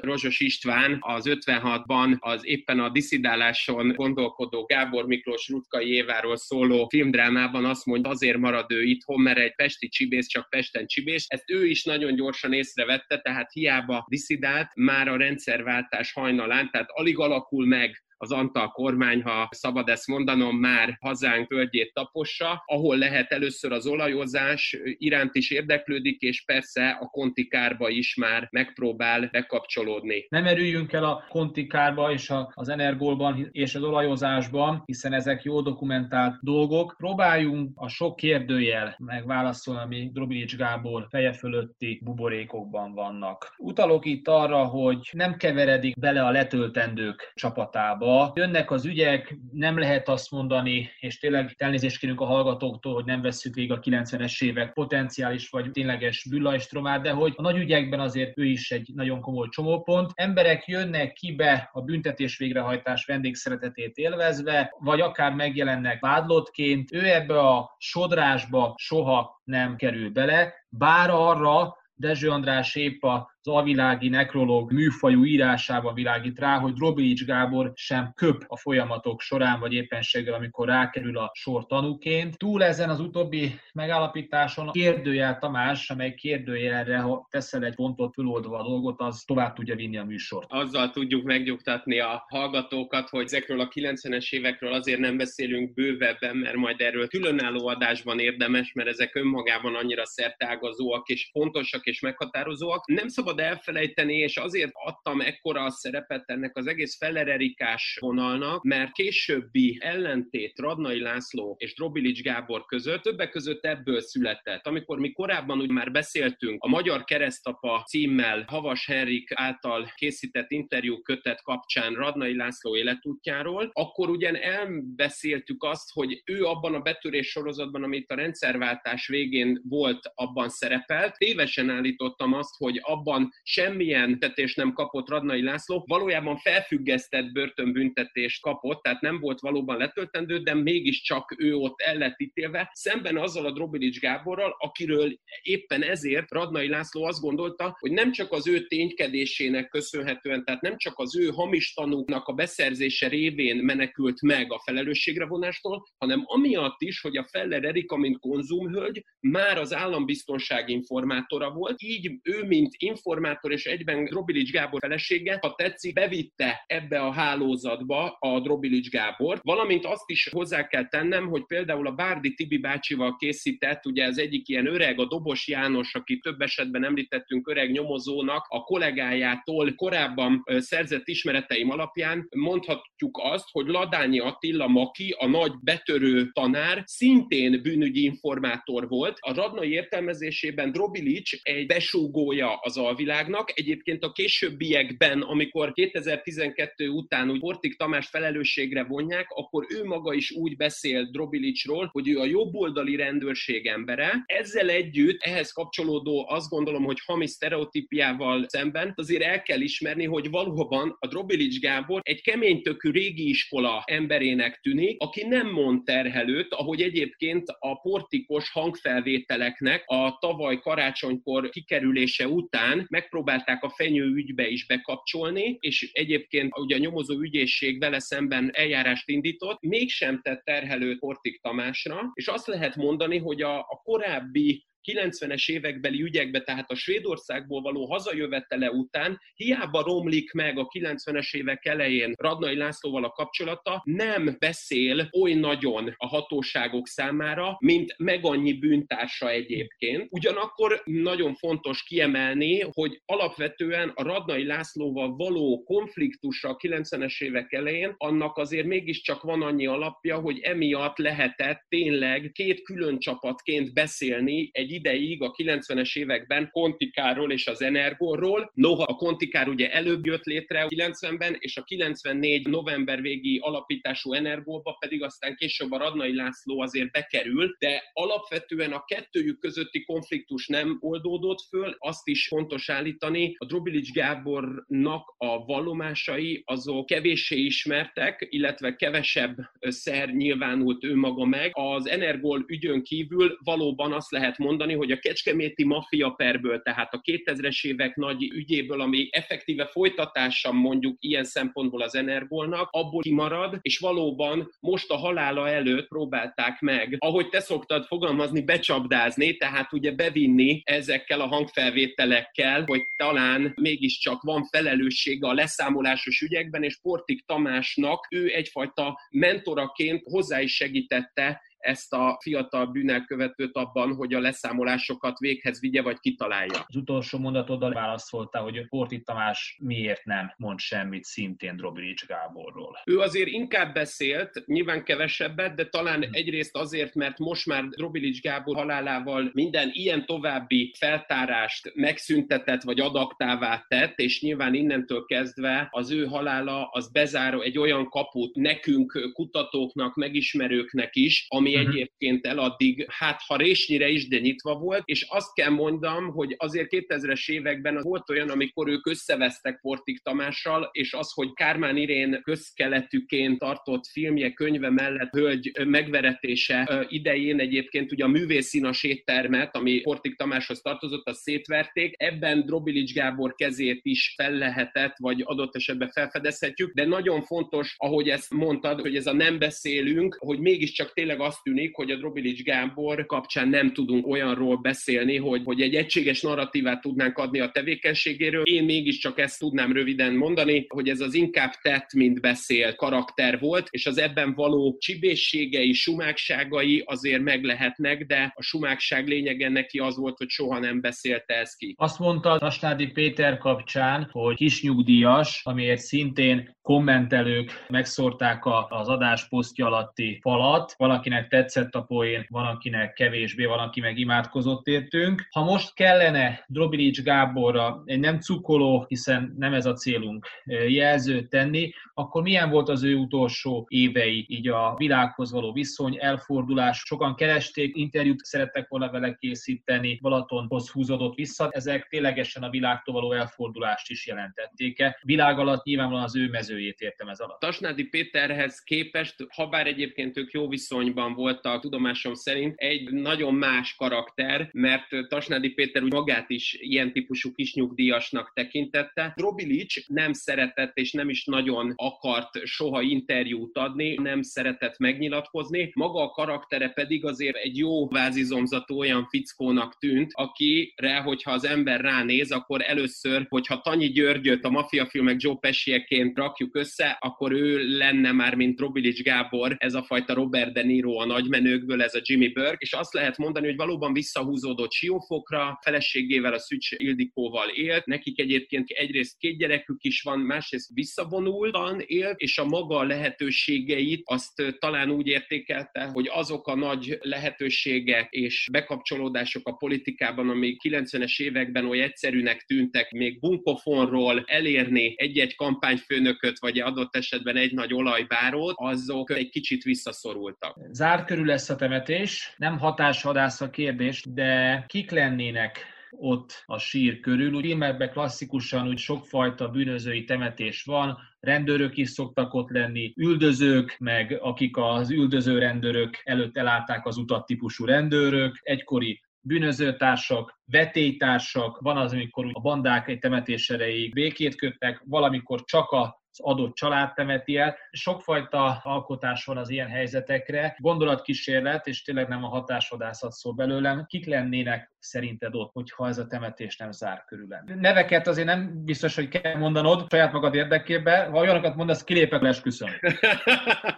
Rozsos 0.01 0.41
István 0.41 0.97
az 1.01 1.25
56-ban 1.29 2.19
az 2.19 2.47
éppen 2.47 2.81
a 2.81 2.89
diszidáláson 2.89 3.93
gondolkodó 3.93 4.65
Gábor 4.65 5.07
Miklós 5.07 5.49
Rutkai 5.49 5.93
Éváról 5.93 6.37
szóló 6.37 6.89
filmdrámában 6.89 7.65
azt 7.65 7.87
mondja, 7.87 8.11
azért 8.11 8.39
marad 8.39 8.73
ő 8.73 8.83
itthon, 8.83 9.21
mert 9.21 9.39
egy 9.39 9.55
pesti 9.55 9.89
csibész 9.89 10.27
csak 10.27 10.49
Pesten 10.51 10.87
csibész. 10.87 11.25
Ezt 11.29 11.51
ő 11.51 11.67
is 11.67 11.85
nagyon 11.85 12.15
gyorsan 12.15 12.53
észrevette, 12.53 13.19
tehát 13.19 13.53
hiába 13.53 14.07
diszidált 14.09 14.75
már 14.75 15.09
a 15.09 15.17
rendszerváltás 15.17 16.13
hajnalán, 16.13 16.71
tehát 16.71 16.89
alig 16.91 17.19
alakul 17.19 17.67
meg 17.67 18.04
az 18.17 18.33
Antal 18.33 18.69
kormány, 18.69 19.23
ha 19.23 19.49
szabad 19.51 19.89
ezt 19.89 20.07
mondanom, 20.07 20.57
már 20.57 20.97
hazánk 21.01 21.47
földjét 21.47 21.93
tapossa, 21.93 22.63
ahol 22.67 22.97
lehet 22.99 23.33
először 23.33 23.73
az 23.73 23.87
olajozás 23.87 24.77
iránt 24.99 25.35
is 25.35 25.51
érdeklődik, 25.51 26.21
és 26.21 26.45
persze 26.45 26.97
a 27.01 27.07
kontikárba 27.07 27.89
is 27.89 28.17
már 28.17 28.49
megpróbál 28.51 29.29
bekapcsolódni. 29.33 30.27
Nem 30.29 30.47
erüljünk 30.47 30.93
el 30.93 31.05
a 31.05 31.25
kontikárba 31.29 32.13
és 32.13 32.33
az 32.55 32.69
energólban 32.69 33.49
és 33.53 33.75
az 33.75 33.83
olajozásban, 33.83 34.83
hiszen 34.85 35.13
ezek 35.13 35.43
jó 35.43 35.61
dokumentált 35.61 36.39
dolgok. 36.41 36.95
Próbáljunk 36.97 37.73
a 37.75 37.89
sok 37.89 38.17
kérdőjel 38.17 38.95
megválaszolni, 38.99 39.81
ami 39.83 40.11
Drobilics 40.13 40.57
Gábor 40.57 41.07
feje 41.11 41.33
fölötti 41.33 42.01
buborékokban 42.05 42.95
vannak. 42.95 43.55
Utalok 43.59 44.05
itt 44.05 44.29
arra, 44.29 44.65
hogy 44.65 45.11
nem 45.13 45.37
keveredik 45.37 45.99
bele 46.01 46.25
a 46.25 46.31
letöltendők 46.31 47.33
csapatába, 47.35 48.04
jönnek 48.35 48.71
az 48.71 48.85
ügyek, 48.85 49.37
nem 49.53 49.79
lehet 49.79 50.09
azt 50.09 50.31
mondani, 50.31 50.91
és 51.01 51.19
tényleg 51.19 51.55
elnézést 51.59 51.99
kérünk 51.99 52.21
a 52.21 52.25
hallgatóktól, 52.25 52.95
hogy 52.95 53.05
nem 53.05 53.23
vesszük 53.23 53.55
végig 53.55 53.73
a 53.73 53.81
90-es 53.81 54.43
évek 54.43 54.73
potenciális 54.73 55.49
vagy 55.49 55.71
tényleges 55.71 56.27
büllajstromát, 56.31 57.03
de 57.03 57.11
hogy 57.11 57.33
a 57.37 57.43
nagy 57.43 57.57
ügyekben 57.57 58.01
azért 58.01 58.39
ő 58.39 58.45
is 58.45 58.71
egy 58.71 58.91
nagyon 58.95 59.21
komoly 59.21 59.49
csomópont. 59.49 60.11
Emberek 60.15 60.67
jönnek 60.67 61.13
kibe 61.13 61.69
a 61.73 61.81
büntetés 61.81 62.37
végrehajtás 62.37 63.05
vendégszeretetét 63.05 63.97
élvezve, 63.97 64.75
vagy 64.79 65.01
akár 65.01 65.33
megjelennek 65.33 66.01
vádlottként, 66.01 66.93
ő 66.93 67.09
ebbe 67.09 67.39
a 67.39 67.75
sodrásba 67.79 68.75
soha 68.77 69.41
nem 69.45 69.77
kerül 69.77 70.11
bele, 70.11 70.55
bár 70.69 71.11
arra 71.11 71.77
Dezső 71.95 72.31
András 72.31 72.75
épp 72.75 73.03
a 73.03 73.34
az 73.47 73.53
alvilági 73.53 74.09
nekrológ 74.09 74.73
műfajú 74.73 75.25
írásában 75.25 75.95
világít 75.95 76.39
rá, 76.39 76.59
hogy 76.59 76.73
Drobilics 76.73 77.25
Gábor 77.25 77.73
sem 77.75 78.13
köp 78.15 78.45
a 78.47 78.57
folyamatok 78.57 79.21
során, 79.21 79.61
vagy 79.61 79.73
éppenséggel, 79.73 80.35
amikor 80.35 80.69
rákerül 80.69 81.19
a 81.19 81.31
sor 81.35 81.67
tanúként. 81.67 82.39
Túl 82.39 82.65
ezen 82.65 82.91
az 82.91 83.01
utóbbi 83.01 83.55
megállapításon 83.73 84.71
kérdőjel 84.71 85.39
Tamás, 85.39 85.91
amely 85.91 86.15
kérdőjelre, 86.15 86.99
ha 86.99 87.27
teszel 87.31 87.65
egy 87.65 87.75
pontot 87.75 88.15
föloldva 88.15 88.59
a 88.59 88.63
dolgot, 88.63 89.01
az 89.01 89.23
tovább 89.27 89.55
tudja 89.55 89.75
vinni 89.75 89.97
a 89.97 90.05
műsort. 90.05 90.53
Azzal 90.53 90.91
tudjuk 90.91 91.25
megnyugtatni 91.25 92.01
a 92.01 92.25
hallgatókat, 92.29 93.09
hogy 93.09 93.25
ezekről 93.25 93.61
a 93.61 93.69
90-es 93.69 94.33
évekről 94.33 94.73
azért 94.73 94.99
nem 94.99 95.17
beszélünk 95.17 95.75
bővebben, 95.75 96.37
mert 96.37 96.57
majd 96.57 96.81
erről 96.81 97.09
különálló 97.09 97.67
adásban 97.67 98.19
érdemes, 98.19 98.73
mert 98.73 98.89
ezek 98.89 99.15
önmagában 99.15 99.75
annyira 99.75 100.07
szertágazóak 100.07 101.09
és 101.09 101.29
fontosak 101.33 101.85
és 101.85 102.01
meghatározóak. 102.01 102.87
Nem 102.87 103.09
szabad 103.09 103.33
elfelejteni, 103.41 104.17
és 104.17 104.37
azért 104.37 104.71
adtam 104.73 105.21
ekkora 105.21 105.65
a 105.65 105.71
szerepet 105.71 106.23
ennek 106.27 106.57
az 106.57 106.67
egész 106.67 106.97
Fellererikás 106.97 107.97
vonalnak, 108.01 108.63
mert 108.63 108.93
későbbi 108.93 109.79
ellentét 109.81 110.59
Radnai 110.59 111.01
László 111.01 111.55
és 111.59 111.75
Drobilics 111.75 112.23
Gábor 112.23 112.65
között 112.65 113.03
többek 113.03 113.31
között 113.31 113.65
ebből 113.65 114.01
született. 114.01 114.67
Amikor 114.67 114.99
mi 114.99 115.13
korábban 115.13 115.61
úgy 115.61 115.71
már 115.71 115.91
beszéltünk 115.91 116.63
a 116.63 116.69
Magyar 116.69 117.05
Keresztapa 117.05 117.83
címmel 117.89 118.45
Havas 118.47 118.87
Henrik 118.87 119.31
által 119.35 119.93
készített 119.95 120.51
interjú 120.51 121.03
kötet 121.03 121.43
kapcsán 121.43 121.95
Radnai 121.95 122.37
László 122.37 122.77
életútjáról, 122.77 123.71
akkor 123.73 124.09
ugyan 124.11 124.37
elbeszéltük 124.37 125.63
azt, 125.63 125.91
hogy 125.93 126.23
ő 126.25 126.45
abban 126.45 126.75
a 126.75 126.81
betörés 126.81 127.29
sorozatban, 127.29 127.83
amit 127.83 128.11
a 128.11 128.15
rendszerváltás 128.15 129.07
végén 129.07 129.61
volt, 129.69 130.13
abban 130.15 130.49
szerepelt. 130.49 131.17
Tévesen 131.17 131.71
állítottam 131.71 132.33
azt, 132.33 132.55
hogy 132.57 132.81
abban 132.83 133.24
semmilyen 133.43 134.19
tetés 134.19 134.55
nem 134.55 134.73
kapott 134.73 135.09
Radnai 135.09 135.43
László, 135.43 135.85
valójában 135.87 136.37
felfüggesztett 136.37 137.33
börtönbüntetést 137.33 138.43
kapott, 138.43 138.83
tehát 138.83 139.01
nem 139.01 139.21
volt 139.21 139.41
valóban 139.41 139.77
letöltendő, 139.77 140.39
de 140.39 140.55
mégiscsak 140.55 141.35
ő 141.39 141.55
ott 141.55 141.81
el 141.81 141.97
lett 141.97 142.21
ítélve, 142.21 142.71
szemben 142.73 143.17
azzal 143.17 143.47
a 143.47 143.53
Drobilics 143.53 143.99
Gáborral, 143.99 144.57
akiről 144.59 145.19
éppen 145.43 145.83
ezért 145.83 146.31
Radnai 146.31 146.69
László 146.69 147.05
azt 147.05 147.21
gondolta, 147.21 147.77
hogy 147.79 147.91
nem 147.91 148.13
csak 148.13 148.33
az 148.33 148.49
ő 148.49 148.67
ténykedésének 148.67 149.69
köszönhetően, 149.69 150.45
tehát 150.45 150.61
nem 150.61 150.77
csak 150.77 150.99
az 150.99 151.17
ő 151.17 151.29
hamis 151.29 151.73
tanúknak 151.73 152.27
a 152.27 152.33
beszerzése 152.33 153.09
révén 153.09 153.57
menekült 153.57 154.23
meg 154.23 154.53
a 154.53 154.63
felelősségre 154.65 155.27
vonástól, 155.27 155.87
hanem 155.99 156.23
amiatt 156.25 156.81
is, 156.81 157.01
hogy 157.01 157.17
a 157.17 157.27
Feller 157.31 157.65
Erika, 157.65 157.97
mint 157.97 158.19
konzumhölgy, 158.19 159.05
már 159.21 159.59
az 159.59 159.75
állambiztonság 159.75 160.69
informátora 160.69 161.51
volt, 161.51 161.83
így 161.83 162.11
ő, 162.23 162.43
mint 162.43 162.75
informátor 162.77 163.14
és 163.43 163.65
egyben 163.65 164.05
Drobilics 164.05 164.51
Gábor 164.51 164.81
felesége, 164.81 165.39
ha 165.41 165.55
tetszik, 165.55 165.93
bevitte 165.93 166.65
ebbe 166.67 167.01
a 167.01 167.13
hálózatba 167.13 168.17
a 168.19 168.41
Drobilics 168.41 168.89
Gábor, 168.89 169.41
valamint 169.43 169.85
azt 169.85 170.11
is 170.11 170.29
hozzá 170.33 170.67
kell 170.67 170.89
tennem, 170.89 171.29
hogy 171.29 171.47
például 171.47 171.87
a 171.87 171.93
Bárdi 171.93 172.35
Tibi 172.35 172.59
bácsival 172.59 173.17
készített, 173.17 173.87
ugye 173.87 174.07
az 174.07 174.19
egyik 174.19 174.49
ilyen 174.49 174.67
öreg, 174.67 175.01
a 175.01 175.07
Dobos 175.07 175.49
János, 175.49 175.95
aki 175.95 176.19
több 176.19 176.41
esetben 176.41 176.85
említettünk 176.85 177.49
öreg 177.49 177.71
nyomozónak, 177.71 178.47
a 178.49 178.63
kollégájától 178.63 179.75
korábban 179.75 180.45
szerzett 180.59 181.09
ismereteim 181.09 181.71
alapján 181.71 182.29
mondhatjuk 182.37 183.19
azt, 183.23 183.49
hogy 183.51 183.67
Ladányi 183.67 184.19
Attila 184.19 184.69
Maki, 184.69 185.15
a 185.19 185.27
nagy 185.27 185.53
betörő 185.63 186.31
tanár, 186.33 186.83
szintén 186.87 187.63
bűnügyi 187.63 188.03
informátor 188.05 188.89
volt. 188.89 189.17
A 189.21 189.35
Radnai 189.35 189.71
értelmezésében 189.71 190.73
Drobilics 190.73 191.33
egy 191.43 191.67
besúgója 191.67 192.55
az 192.55 192.77
alvilágnak. 192.95 193.53
Egyébként 193.55 194.05
a 194.05 194.13
későbbiekben, 194.13 195.21
amikor 195.21 195.73
2012 195.73 196.89
után 196.89 197.31
úgy 197.31 197.39
Portik 197.39 197.77
Tamás 197.77 198.07
felelősségre 198.07 198.85
vonják, 198.85 199.27
akkor 199.29 199.67
ő 199.69 199.85
maga 199.85 200.13
is 200.13 200.31
úgy 200.31 200.57
beszél 200.57 201.05
Drobilicsról, 201.05 201.89
hogy 201.93 202.09
ő 202.09 202.19
a 202.19 202.25
jobboldali 202.25 202.97
rendőrség 202.97 203.67
embere. 203.67 204.23
Ezzel 204.27 204.69
együtt, 204.69 205.23
ehhez 205.23 205.53
kapcsolódó 205.53 206.27
azt 206.29 206.49
gondolom, 206.49 206.85
hogy 206.85 206.99
hamis 207.07 207.31
sztereotípiával 207.31 208.45
szemben 208.49 208.93
azért 208.97 209.23
el 209.23 209.43
kell 209.43 209.61
ismerni, 209.61 210.05
hogy 210.05 210.31
valóban 210.31 210.97
a 210.99 211.07
Drobilics 211.07 211.59
Gábor 211.61 212.01
egy 212.05 212.23
keménytökű 212.23 212.91
régi 212.91 213.29
iskola 213.29 213.83
emberének 213.87 214.61
tűnik, 214.63 215.03
aki 215.03 215.27
nem 215.27 215.51
mond 215.51 215.85
terhelőt, 215.85 216.53
ahogy 216.53 216.81
egyébként 216.81 217.49
a 217.59 217.81
portikos 217.81 218.51
hangfelvételeknek 218.51 219.83
a 219.87 220.19
tavaly 220.21 220.59
karácsonykor 220.59 221.49
kikerülése 221.49 222.29
után 222.29 222.84
megpróbálták 222.89 223.63
a 223.63 223.71
fenyő 223.71 224.05
ügybe 224.05 224.49
is 224.49 224.67
bekapcsolni, 224.67 225.57
és 225.61 225.91
egyébként 225.93 226.59
ugye 226.59 226.77
a 226.77 226.79
nyomozó 226.79 227.19
ügyészség 227.19 227.79
vele 227.79 227.99
szemben 227.99 228.51
eljárást 228.53 229.09
indított, 229.09 229.61
mégsem 229.61 230.21
tett 230.23 230.45
terhelőt 230.45 230.99
Portik 230.99 231.41
Tamásra, 231.41 232.11
és 232.15 232.27
azt 232.27 232.47
lehet 232.47 232.77
mondani, 232.77 233.19
hogy 233.19 233.43
a, 233.43 233.59
a 233.59 233.81
korábbi 233.83 234.67
90-es 234.93 235.51
évekbeli 235.51 236.03
ügyekbe, 236.03 236.41
tehát 236.41 236.71
a 236.71 236.75
Svédországból 236.75 237.61
való 237.61 237.85
hazajövetele 237.85 238.71
után 238.71 239.21
hiába 239.35 239.83
romlik 239.83 240.33
meg 240.33 240.59
a 240.59 240.67
90-es 240.67 241.35
évek 241.35 241.67
elején 241.67 242.13
Radnai 242.17 242.57
Lászlóval 242.57 243.05
a 243.05 243.11
kapcsolata, 243.11 243.83
nem 243.85 244.37
beszél 244.39 245.09
oly 245.11 245.33
nagyon 245.33 245.95
a 245.97 246.07
hatóságok 246.07 246.87
számára, 246.87 247.57
mint 247.59 247.95
meg 247.99 248.25
annyi 248.25 248.53
bűntársa 248.53 249.31
egyébként. 249.31 250.07
Ugyanakkor 250.11 250.83
nagyon 250.85 251.35
fontos 251.35 251.83
kiemelni, 251.83 252.65
hogy 252.73 253.03
alapvetően 253.05 253.93
a 253.95 254.03
Radnai 254.03 254.47
Lászlóval 254.47 255.17
való 255.17 255.63
konfliktusa 255.63 256.49
a 256.49 256.57
90-es 256.57 257.23
évek 257.23 257.53
elején, 257.53 257.95
annak 257.97 258.37
azért 258.37 258.67
mégiscsak 258.67 259.23
van 259.23 259.43
annyi 259.43 259.67
alapja, 259.67 260.19
hogy 260.19 260.39
emiatt 260.39 260.99
lehetett 260.99 261.65
tényleg 261.69 262.31
két 262.33 262.63
külön 262.63 262.99
csapatként 262.99 263.73
beszélni 263.73 264.49
egy 264.53 264.73
ideig 264.75 265.23
a 265.23 265.31
90-es 265.31 265.97
években 265.97 266.49
Kontikáról 266.51 267.33
és 267.33 267.47
az 267.47 267.63
Energorról. 267.63 268.51
Noha 268.55 268.83
a 268.83 268.95
Kontikár 268.95 269.49
ugye 269.49 269.73
előbb 269.73 270.07
jött 270.07 270.25
létre 270.25 270.67
90-ben, 270.69 271.37
és 271.39 271.57
a 271.57 271.63
94 271.63 272.47
november 272.47 273.01
végi 273.01 273.39
alapítású 273.43 274.13
Energóba 274.13 274.77
pedig 274.81 275.03
aztán 275.03 275.37
később 275.37 275.73
a 275.73 275.79
Radnai 275.79 276.15
László 276.15 276.61
azért 276.61 276.91
bekerül, 276.91 277.57
de 277.59 277.83
alapvetően 277.93 278.73
a 278.73 278.85
kettőjük 278.85 279.39
közötti 279.39 279.85
konfliktus 279.85 280.47
nem 280.47 280.79
oldódott 280.81 281.41
föl. 281.49 281.77
Azt 281.79 282.09
is 282.09 282.27
fontos 282.27 282.69
állítani, 282.69 283.35
a 283.39 283.45
Drobilics 283.45 283.93
Gábornak 283.93 285.15
a 285.17 285.45
vallomásai 285.45 286.43
azok 286.45 286.87
kevéssé 286.87 287.37
ismertek, 287.37 288.27
illetve 288.31 288.77
kevesebb 288.77 289.37
szer 289.61 290.09
nyilvánult 290.09 290.85
ő 290.85 290.97
maga 290.97 291.25
meg. 291.25 291.51
Az 291.53 291.89
Energol 291.89 292.45
ügyön 292.47 292.83
kívül 292.83 293.39
valóban 293.45 293.93
azt 293.93 294.11
lehet 294.11 294.39
mondani, 294.39 294.64
mondani, 294.65 294.87
hogy 294.87 294.99
a 294.99 295.09
kecskeméti 295.09 295.65
maffia 295.65 296.11
perből, 296.11 296.63
tehát 296.63 296.95
a 296.95 297.01
2000-es 297.01 297.65
évek 297.65 297.97
nagy 297.97 298.23
ügyéből, 298.23 298.81
ami 298.81 299.09
effektíve 299.11 299.67
folytatása 299.67 300.53
mondjuk 300.53 300.97
ilyen 301.01 301.25
szempontból 301.25 301.83
az 301.83 301.95
Energolnak, 301.95 302.69
abból 302.71 303.03
kimarad, 303.03 303.59
és 303.63 303.79
valóban 303.79 304.51
most 304.61 304.91
a 304.91 304.97
halála 304.97 305.49
előtt 305.49 305.89
próbálták 305.89 306.61
meg, 306.61 306.97
ahogy 306.99 307.29
te 307.29 307.41
szoktad 307.41 307.85
fogalmazni, 307.85 308.43
becsapdázni, 308.43 309.37
tehát 309.37 309.73
ugye 309.73 309.93
bevinni 309.93 310.63
ezekkel 310.65 311.21
a 311.21 311.27
hangfelvételekkel, 311.27 312.65
hogy 312.67 312.83
talán 312.97 313.53
mégiscsak 313.55 314.23
van 314.23 314.45
felelőssége 314.45 315.29
a 315.29 315.35
leszámolásos 315.35 316.21
ügyekben, 316.21 316.63
és 316.63 316.79
Portik 316.83 317.27
Tamásnak 317.27 318.07
ő 318.11 318.35
egyfajta 318.35 318.99
mentoraként 319.11 320.03
hozzá 320.05 320.41
is 320.41 320.55
segítette 320.55 321.43
ezt 321.65 321.93
a 321.93 322.19
fiatal 322.23 322.67
bűnelkövetőt 322.67 323.57
abban, 323.57 323.95
hogy 323.95 324.15
a 324.15 324.21
leszámolásokat 324.21 325.19
véghez 325.19 325.61
vigye 325.61 325.83
vagy 325.83 325.99
kitalálja. 325.99 326.65
Az 326.67 326.77
utolsó 326.77 327.19
mondatoddal 327.19 327.73
válaszolta, 327.73 328.39
hogy 328.39 328.69
Porti 328.69 329.03
Tamás 329.03 329.59
miért 329.61 330.05
nem 330.05 330.33
mond 330.37 330.59
semmit 330.59 331.05
szintén 331.05 331.57
Drobilics 331.57 332.07
Gáborról. 332.07 332.79
Ő 332.85 332.99
azért 332.99 333.29
inkább 333.29 333.75
beszélt, 333.75 334.47
nyilván 334.47 334.85
kevesebbet, 334.85 335.55
de 335.55 335.67
talán 335.67 336.03
hmm. 336.03 336.13
egyrészt 336.13 336.57
azért, 336.57 336.95
mert 336.95 337.19
most 337.19 337.47
már 337.47 337.65
Drobilics 337.65 338.21
Gábor 338.21 338.57
halálával 338.57 339.31
minden 339.33 339.71
ilyen 339.73 340.07
további 340.07 340.75
feltárást 340.79 341.73
megszüntetett 341.75 342.63
vagy 342.63 342.81
adaktává 342.81 343.65
tett, 343.69 343.99
és 343.99 344.21
nyilván 344.21 344.55
innentől 344.55 345.05
kezdve 345.05 345.69
az 345.71 345.91
ő 345.91 346.05
halála 346.05 346.69
az 346.73 346.93
bezáró 346.93 347.41
egy 347.41 347.59
olyan 347.59 347.89
kaput 347.89 348.35
nekünk, 348.35 349.11
kutatóknak, 349.13 349.95
megismerőknek 349.95 350.97
is, 350.97 351.27
ami 351.29 351.54
ami 351.55 351.65
uh-huh. 351.65 351.75
egyébként 351.75 352.27
eladdig, 352.27 352.87
hát 352.89 353.21
ha 353.27 353.37
résnyire 353.37 353.89
is, 353.89 354.09
de 354.09 354.19
nyitva 354.19 354.55
volt, 354.55 354.83
és 354.85 355.07
azt 355.09 355.35
kell 355.35 355.51
mondom, 355.51 356.11
hogy 356.11 356.35
azért 356.37 356.69
2000-es 356.71 357.31
években 357.31 357.79
volt 357.83 358.11
olyan, 358.11 358.31
amikor 358.31 358.69
ők 358.69 358.87
összevesztek 358.87 359.61
Portik 359.61 359.99
Tamással, 359.99 360.69
és 360.73 360.93
az, 360.93 361.13
hogy 361.13 361.33
Kármán 361.33 361.77
Irén 361.77 362.21
közkeletűként 362.23 363.39
tartott 363.39 363.87
filmje, 363.87 364.33
könyve 364.33 364.71
mellett 364.71 365.11
hölgy 365.11 365.53
megveretése 365.67 366.87
idején 366.89 367.41
egyébként 367.41 367.93
ugye 367.93 368.05
a 368.05 368.09
művészínas 368.09 368.83
éttermet, 368.83 369.57
ami 369.57 369.81
Portik 369.81 370.17
Tamáshoz 370.17 370.61
tartozott, 370.61 371.09
azt 371.09 371.21
szétverték. 371.21 371.95
Ebben 371.97 372.47
Drobilics 372.47 372.93
Gábor 372.93 373.35
kezét 373.35 373.81
is 373.83 374.15
fel 374.17 374.33
lehetett, 374.33 374.95
vagy 374.99 375.23
adott 375.25 375.57
esetben 375.57 375.91
felfedezhetjük, 375.91 376.73
de 376.73 376.85
nagyon 376.85 377.23
fontos, 377.23 377.75
ahogy 377.77 378.09
ezt 378.09 378.31
mondtad, 378.31 378.81
hogy 378.81 378.97
ez 378.97 379.07
a 379.07 379.13
nem 379.13 379.39
beszélünk, 379.39 380.17
hogy 380.19 380.39
mégiscsak 380.39 380.93
tényleg 380.93 381.21
azt 381.21 381.44
tűnik, 381.45 381.75
hogy 381.75 381.91
a 381.91 381.97
Drobilics 381.97 382.43
Gábor 382.43 383.07
kapcsán 383.07 383.49
nem 383.49 383.73
tudunk 383.73 384.07
olyanról 384.07 384.57
beszélni, 384.57 385.17
hogy, 385.17 385.41
hogy 385.45 385.61
egy 385.61 385.75
egységes 385.75 386.23
narratívát 386.23 386.81
tudnánk 386.81 387.19
adni 387.19 387.41
a 387.41 387.51
tevékenységéről. 387.51 388.43
Én 388.45 388.65
mégiscsak 388.65 389.19
ezt 389.19 389.39
tudnám 389.39 389.73
röviden 389.73 390.15
mondani, 390.15 390.67
hogy 390.69 390.89
ez 390.89 391.01
az 391.01 391.15
inkább 391.15 391.53
tett, 391.63 391.93
mint 391.93 392.21
beszél 392.21 392.75
karakter 392.75 393.39
volt, 393.39 393.69
és 393.71 393.87
az 393.87 393.99
ebben 393.99 394.35
való 394.35 394.77
csibészségei, 394.79 395.73
sumákságai 395.73 396.83
azért 396.87 397.23
meg 397.23 397.45
lehetnek, 397.45 398.07
de 398.07 398.33
a 398.35 398.43
sumákság 398.43 399.09
lényege 399.09 399.49
neki 399.49 399.79
az 399.79 399.97
volt, 399.97 400.19
hogy 400.19 400.29
soha 400.29 400.59
nem 400.59 400.81
beszélte 400.81 401.35
ezt 401.35 401.57
ki. 401.57 401.75
Azt 401.79 401.99
mondta 401.99 402.39
Tasnádi 402.39 402.87
Péter 402.87 403.39
kapcsán, 403.39 404.09
hogy 404.11 404.37
kisnyugdíjas, 404.37 405.41
amiért 405.45 405.81
szintén 405.81 406.57
kommentelők 406.63 407.65
megszórták 407.69 408.43
az 408.69 408.89
adás 408.89 409.29
posztja 409.29 409.67
alatti 409.67 410.19
falat. 410.23 410.75
Valakinek 410.77 411.24
tetszett 411.29 411.75
a 411.75 411.83
poén, 411.83 412.27
van, 412.29 412.47
akinek 412.47 412.93
kevésbé, 412.93 413.45
van, 413.45 413.59
aki 413.59 413.81
meg 413.81 413.99
imádkozott 413.99 414.67
értünk. 414.67 415.27
Ha 415.31 415.45
most 415.45 415.75
kellene 415.75 416.45
Drobilics 416.49 417.03
Gáborra 417.03 417.83
egy 417.85 417.99
nem 417.99 418.21
cukoló, 418.21 418.85
hiszen 418.89 419.35
nem 419.39 419.55
ez 419.55 419.67
a 419.67 419.73
célunk, 419.73 420.27
jelzőt 420.69 421.29
tenni, 421.29 421.73
akkor 421.95 422.23
milyen 422.23 422.51
volt 422.51 422.69
az 422.69 422.83
ő 422.83 422.95
utolsó 422.95 423.67
évei, 423.69 424.27
így 424.29 424.49
a 424.49 424.75
világhoz 424.77 425.33
való 425.33 425.53
viszony, 425.53 425.99
elfordulás, 426.01 426.83
sokan 426.87 427.15
keresték, 427.15 427.77
interjút 427.77 428.25
szerettek 428.25 428.69
volna 428.69 428.91
vele 428.91 429.15
készíteni, 429.15 429.99
Balatonhoz 430.03 430.71
húzódott 430.71 431.15
vissza, 431.15 431.49
ezek 431.51 431.89
ténylegesen 431.89 432.43
a 432.43 432.51
világtól 432.51 432.95
való 432.95 433.13
elfordulást 433.13 433.91
is 433.91 434.07
jelentették-e. 434.07 434.99
Világ 435.03 435.39
alatt 435.39 435.65
nyilvánvalóan 435.65 436.05
az 436.05 436.17
ő 436.17 436.29
mezőjét 436.29 436.81
értem 436.81 437.09
ez 437.09 437.21
alatt. 437.21 437.41
Tasnádi 437.41 437.85
Péterhez 437.85 438.61
képest, 438.61 439.27
ha 439.29 439.47
bár 439.47 439.67
egyébként 439.67 440.17
ők 440.17 440.33
jó 440.33 440.49
viszonyban 440.49 441.14
voltak, 441.15 441.61
tudomásom 441.61 442.15
szerint, 442.15 442.55
egy 442.57 442.93
nagyon 442.93 443.35
más 443.35 443.75
karakter, 443.75 444.49
mert 444.53 444.87
Tasnádi 445.09 445.49
Péter 445.49 445.83
úgy 445.83 445.93
magát 445.93 446.31
is 446.31 446.57
ilyen 446.61 446.93
típusú 446.93 447.33
kisnyugdíjasnak 447.33 448.33
tekintette. 448.35 449.13
Drobilic 449.17 449.89
nem 449.89 450.13
szeretett 450.13 450.77
és 450.77 450.93
nem 450.93 451.09
is 451.09 451.25
nagyon 451.25 451.73
akart 451.77 452.45
soha 452.45 452.83
interjút 452.83 453.59
adni, 453.59 453.95
nem 453.95 454.23
szeretett 454.23 454.79
megnyilatkozni. 454.79 455.71
Maga 455.75 456.03
a 456.03 456.11
karaktere 456.11 456.69
pedig 456.69 457.05
azért 457.05 457.37
egy 457.37 457.57
jó 457.57 457.89
vázizomzatú 457.89 458.79
olyan 458.79 459.07
fickónak 459.09 459.79
tűnt, 459.79 460.11
akire, 460.13 460.97
hogyha 460.97 461.31
az 461.33 461.45
ember 461.47 461.81
ránéz, 461.81 462.31
akkor 462.31 462.63
először, 462.63 463.27
hogyha 463.29 463.61
Tanyi 463.61 463.87
Györgyöt 463.87 464.45
a 464.45 464.51
mafiafilmek 464.51 465.17
Joe 465.19 465.37
Pescieként 465.41 466.17
rakjuk 466.17 466.57
össze, 466.57 466.97
akkor 467.01 467.33
ő 467.33 467.77
lenne 467.79 468.13
már, 468.13 468.35
mint 468.35 468.61
Robilics 468.61 469.03
Gábor, 469.03 469.57
ez 469.59 469.75
a 469.75 469.83
fajta 469.83 470.15
Robert 470.15 470.53
De 470.53 470.63
Niro 470.63 470.93
a 471.05 471.13
nagymenőkből, 471.13 471.83
ez 471.83 471.95
a 471.95 472.01
Jimmy 472.03 472.29
Burke, 472.29 472.57
és 472.59 472.73
azt 472.73 472.95
lehet 472.95 473.19
mondani, 473.19 473.47
hogy 473.47 473.57
valóban 473.57 473.93
visszahúzódott 473.93 474.73
Siófokra, 474.73 475.59
feleségével, 475.63 476.33
a 476.33 476.39
Szücs 476.39 476.71
Ildikóval 476.71 477.49
élt, 477.49 477.87
nekik 477.87 478.21
egyébként 478.21 478.69
egyrészt 478.69 479.19
két 479.19 479.39
gyerekük 479.39 479.83
is 479.83 480.03
van, 480.03 480.19
másrészt 480.19 480.71
visszavonultan 480.75 481.83
élt, 481.87 482.19
és 482.19 482.39
a 482.39 482.45
maga 482.45 482.83
lehetőségeit 482.83 484.03
azt 484.05 484.57
talán 484.59 484.91
úgy 484.91 485.07
értékelte, 485.07 485.85
hogy 485.85 486.09
azok 486.13 486.49
a 486.49 486.55
nagy 486.55 486.99
lehetőségek 487.01 488.13
és 488.13 488.49
bekapcsolódások 488.53 489.49
a 489.49 489.57
politikában, 489.57 490.29
amik 490.29 490.61
90-es 490.69 491.21
években 491.21 491.67
oly 491.67 491.81
egyszerűnek 491.81 492.43
tűntek, 492.43 492.91
még 492.91 493.21
bunkofonról 493.21 494.25
elérni 494.27 494.95
egy-egy 494.97 495.35
kampányfőnököt, 495.35 496.39
vagy 496.39 496.61
adott 496.61 496.97
esetben 496.97 497.37
egy 497.37 497.53
nagy 497.53 497.75
olajbárót, 497.75 498.55
azok 498.57 499.11
egy 499.11 499.31
kicsit 499.31 499.63
visszaszorultak. 499.63 500.59
Zárt 500.95 501.07
körül 501.07 501.27
lesz 501.27 501.51
a 501.51 501.57
temetés, 501.57 502.35
nem 502.37 502.59
hatáshadász 502.59 503.41
a 503.41 503.51
kérdés, 503.51 504.05
de 504.09 504.65
kik 504.69 504.91
lennének 504.91 505.67
ott 505.91 506.43
a 506.47 506.59
sír 506.59 507.01
körül. 507.01 507.35
Úgy 507.35 507.45
filmekben 507.45 507.91
klasszikusan 507.91 508.69
úgy 508.69 508.79
sokfajta 508.79 509.49
bűnözői 509.49 510.05
temetés 510.05 510.63
van, 510.63 510.99
rendőrök 511.21 511.77
is 511.77 511.91
szoktak 511.91 512.35
ott 512.35 512.51
lenni, 512.51 512.93
üldözők, 512.97 513.77
meg 513.79 514.19
akik 514.21 514.57
az 514.57 514.91
üldöző 514.91 515.39
rendőrök 515.39 516.01
előtt 516.05 516.37
elállták 516.37 516.87
az 516.87 516.97
utat 516.97 517.27
típusú 517.27 517.65
rendőrök, 517.65 518.39
egykori 518.43 519.01
bűnözőtársak, 519.21 520.41
vetélytársak, 520.45 521.61
van 521.61 521.77
az, 521.77 521.93
amikor 521.93 522.31
a 522.33 522.41
bandák 522.41 522.89
egy 522.89 522.99
temetés 522.99 523.51
erejéig 523.51 523.93
békét 523.93 524.37
kötnek, 524.37 524.83
valamikor 524.85 525.45
csak 525.45 525.71
a 525.71 526.04
az 526.15 526.21
adott 526.21 526.55
család 526.55 526.93
temeti 526.93 527.37
el. 527.37 527.57
Sokfajta 527.71 528.61
alkotás 528.63 529.25
van 529.25 529.37
az 529.37 529.51
ilyen 529.51 529.69
helyzetekre, 529.69 530.57
gondolatkísérlet, 530.59 531.67
és 531.67 531.83
tényleg 531.83 532.09
nem 532.09 532.25
a 532.25 532.29
hatásvadászat 532.29 533.13
szól 533.13 533.33
belőlem. 533.33 533.85
Kik 533.87 534.07
lennének 534.07 534.74
szerinted 534.85 535.35
ott, 535.35 535.53
hogyha 535.53 535.89
ez 535.89 535.99
a 535.99 536.07
temetés 536.07 536.57
nem 536.57 536.73
zár 536.73 537.05
körülen? 537.07 537.59
Neveket 537.61 538.07
azért 538.07 538.27
nem 538.27 538.65
biztos, 538.65 538.95
hogy 538.95 539.09
kell 539.09 539.37
mondanod 539.37 539.87
saját 539.91 540.13
magad 540.13 540.35
érdekében. 540.35 541.11
Ha 541.11 541.19
olyanokat 541.19 541.57
mondasz, 541.57 541.85
kilépek 541.85 542.21
le 542.21 542.29
esküszöm. 542.29 542.69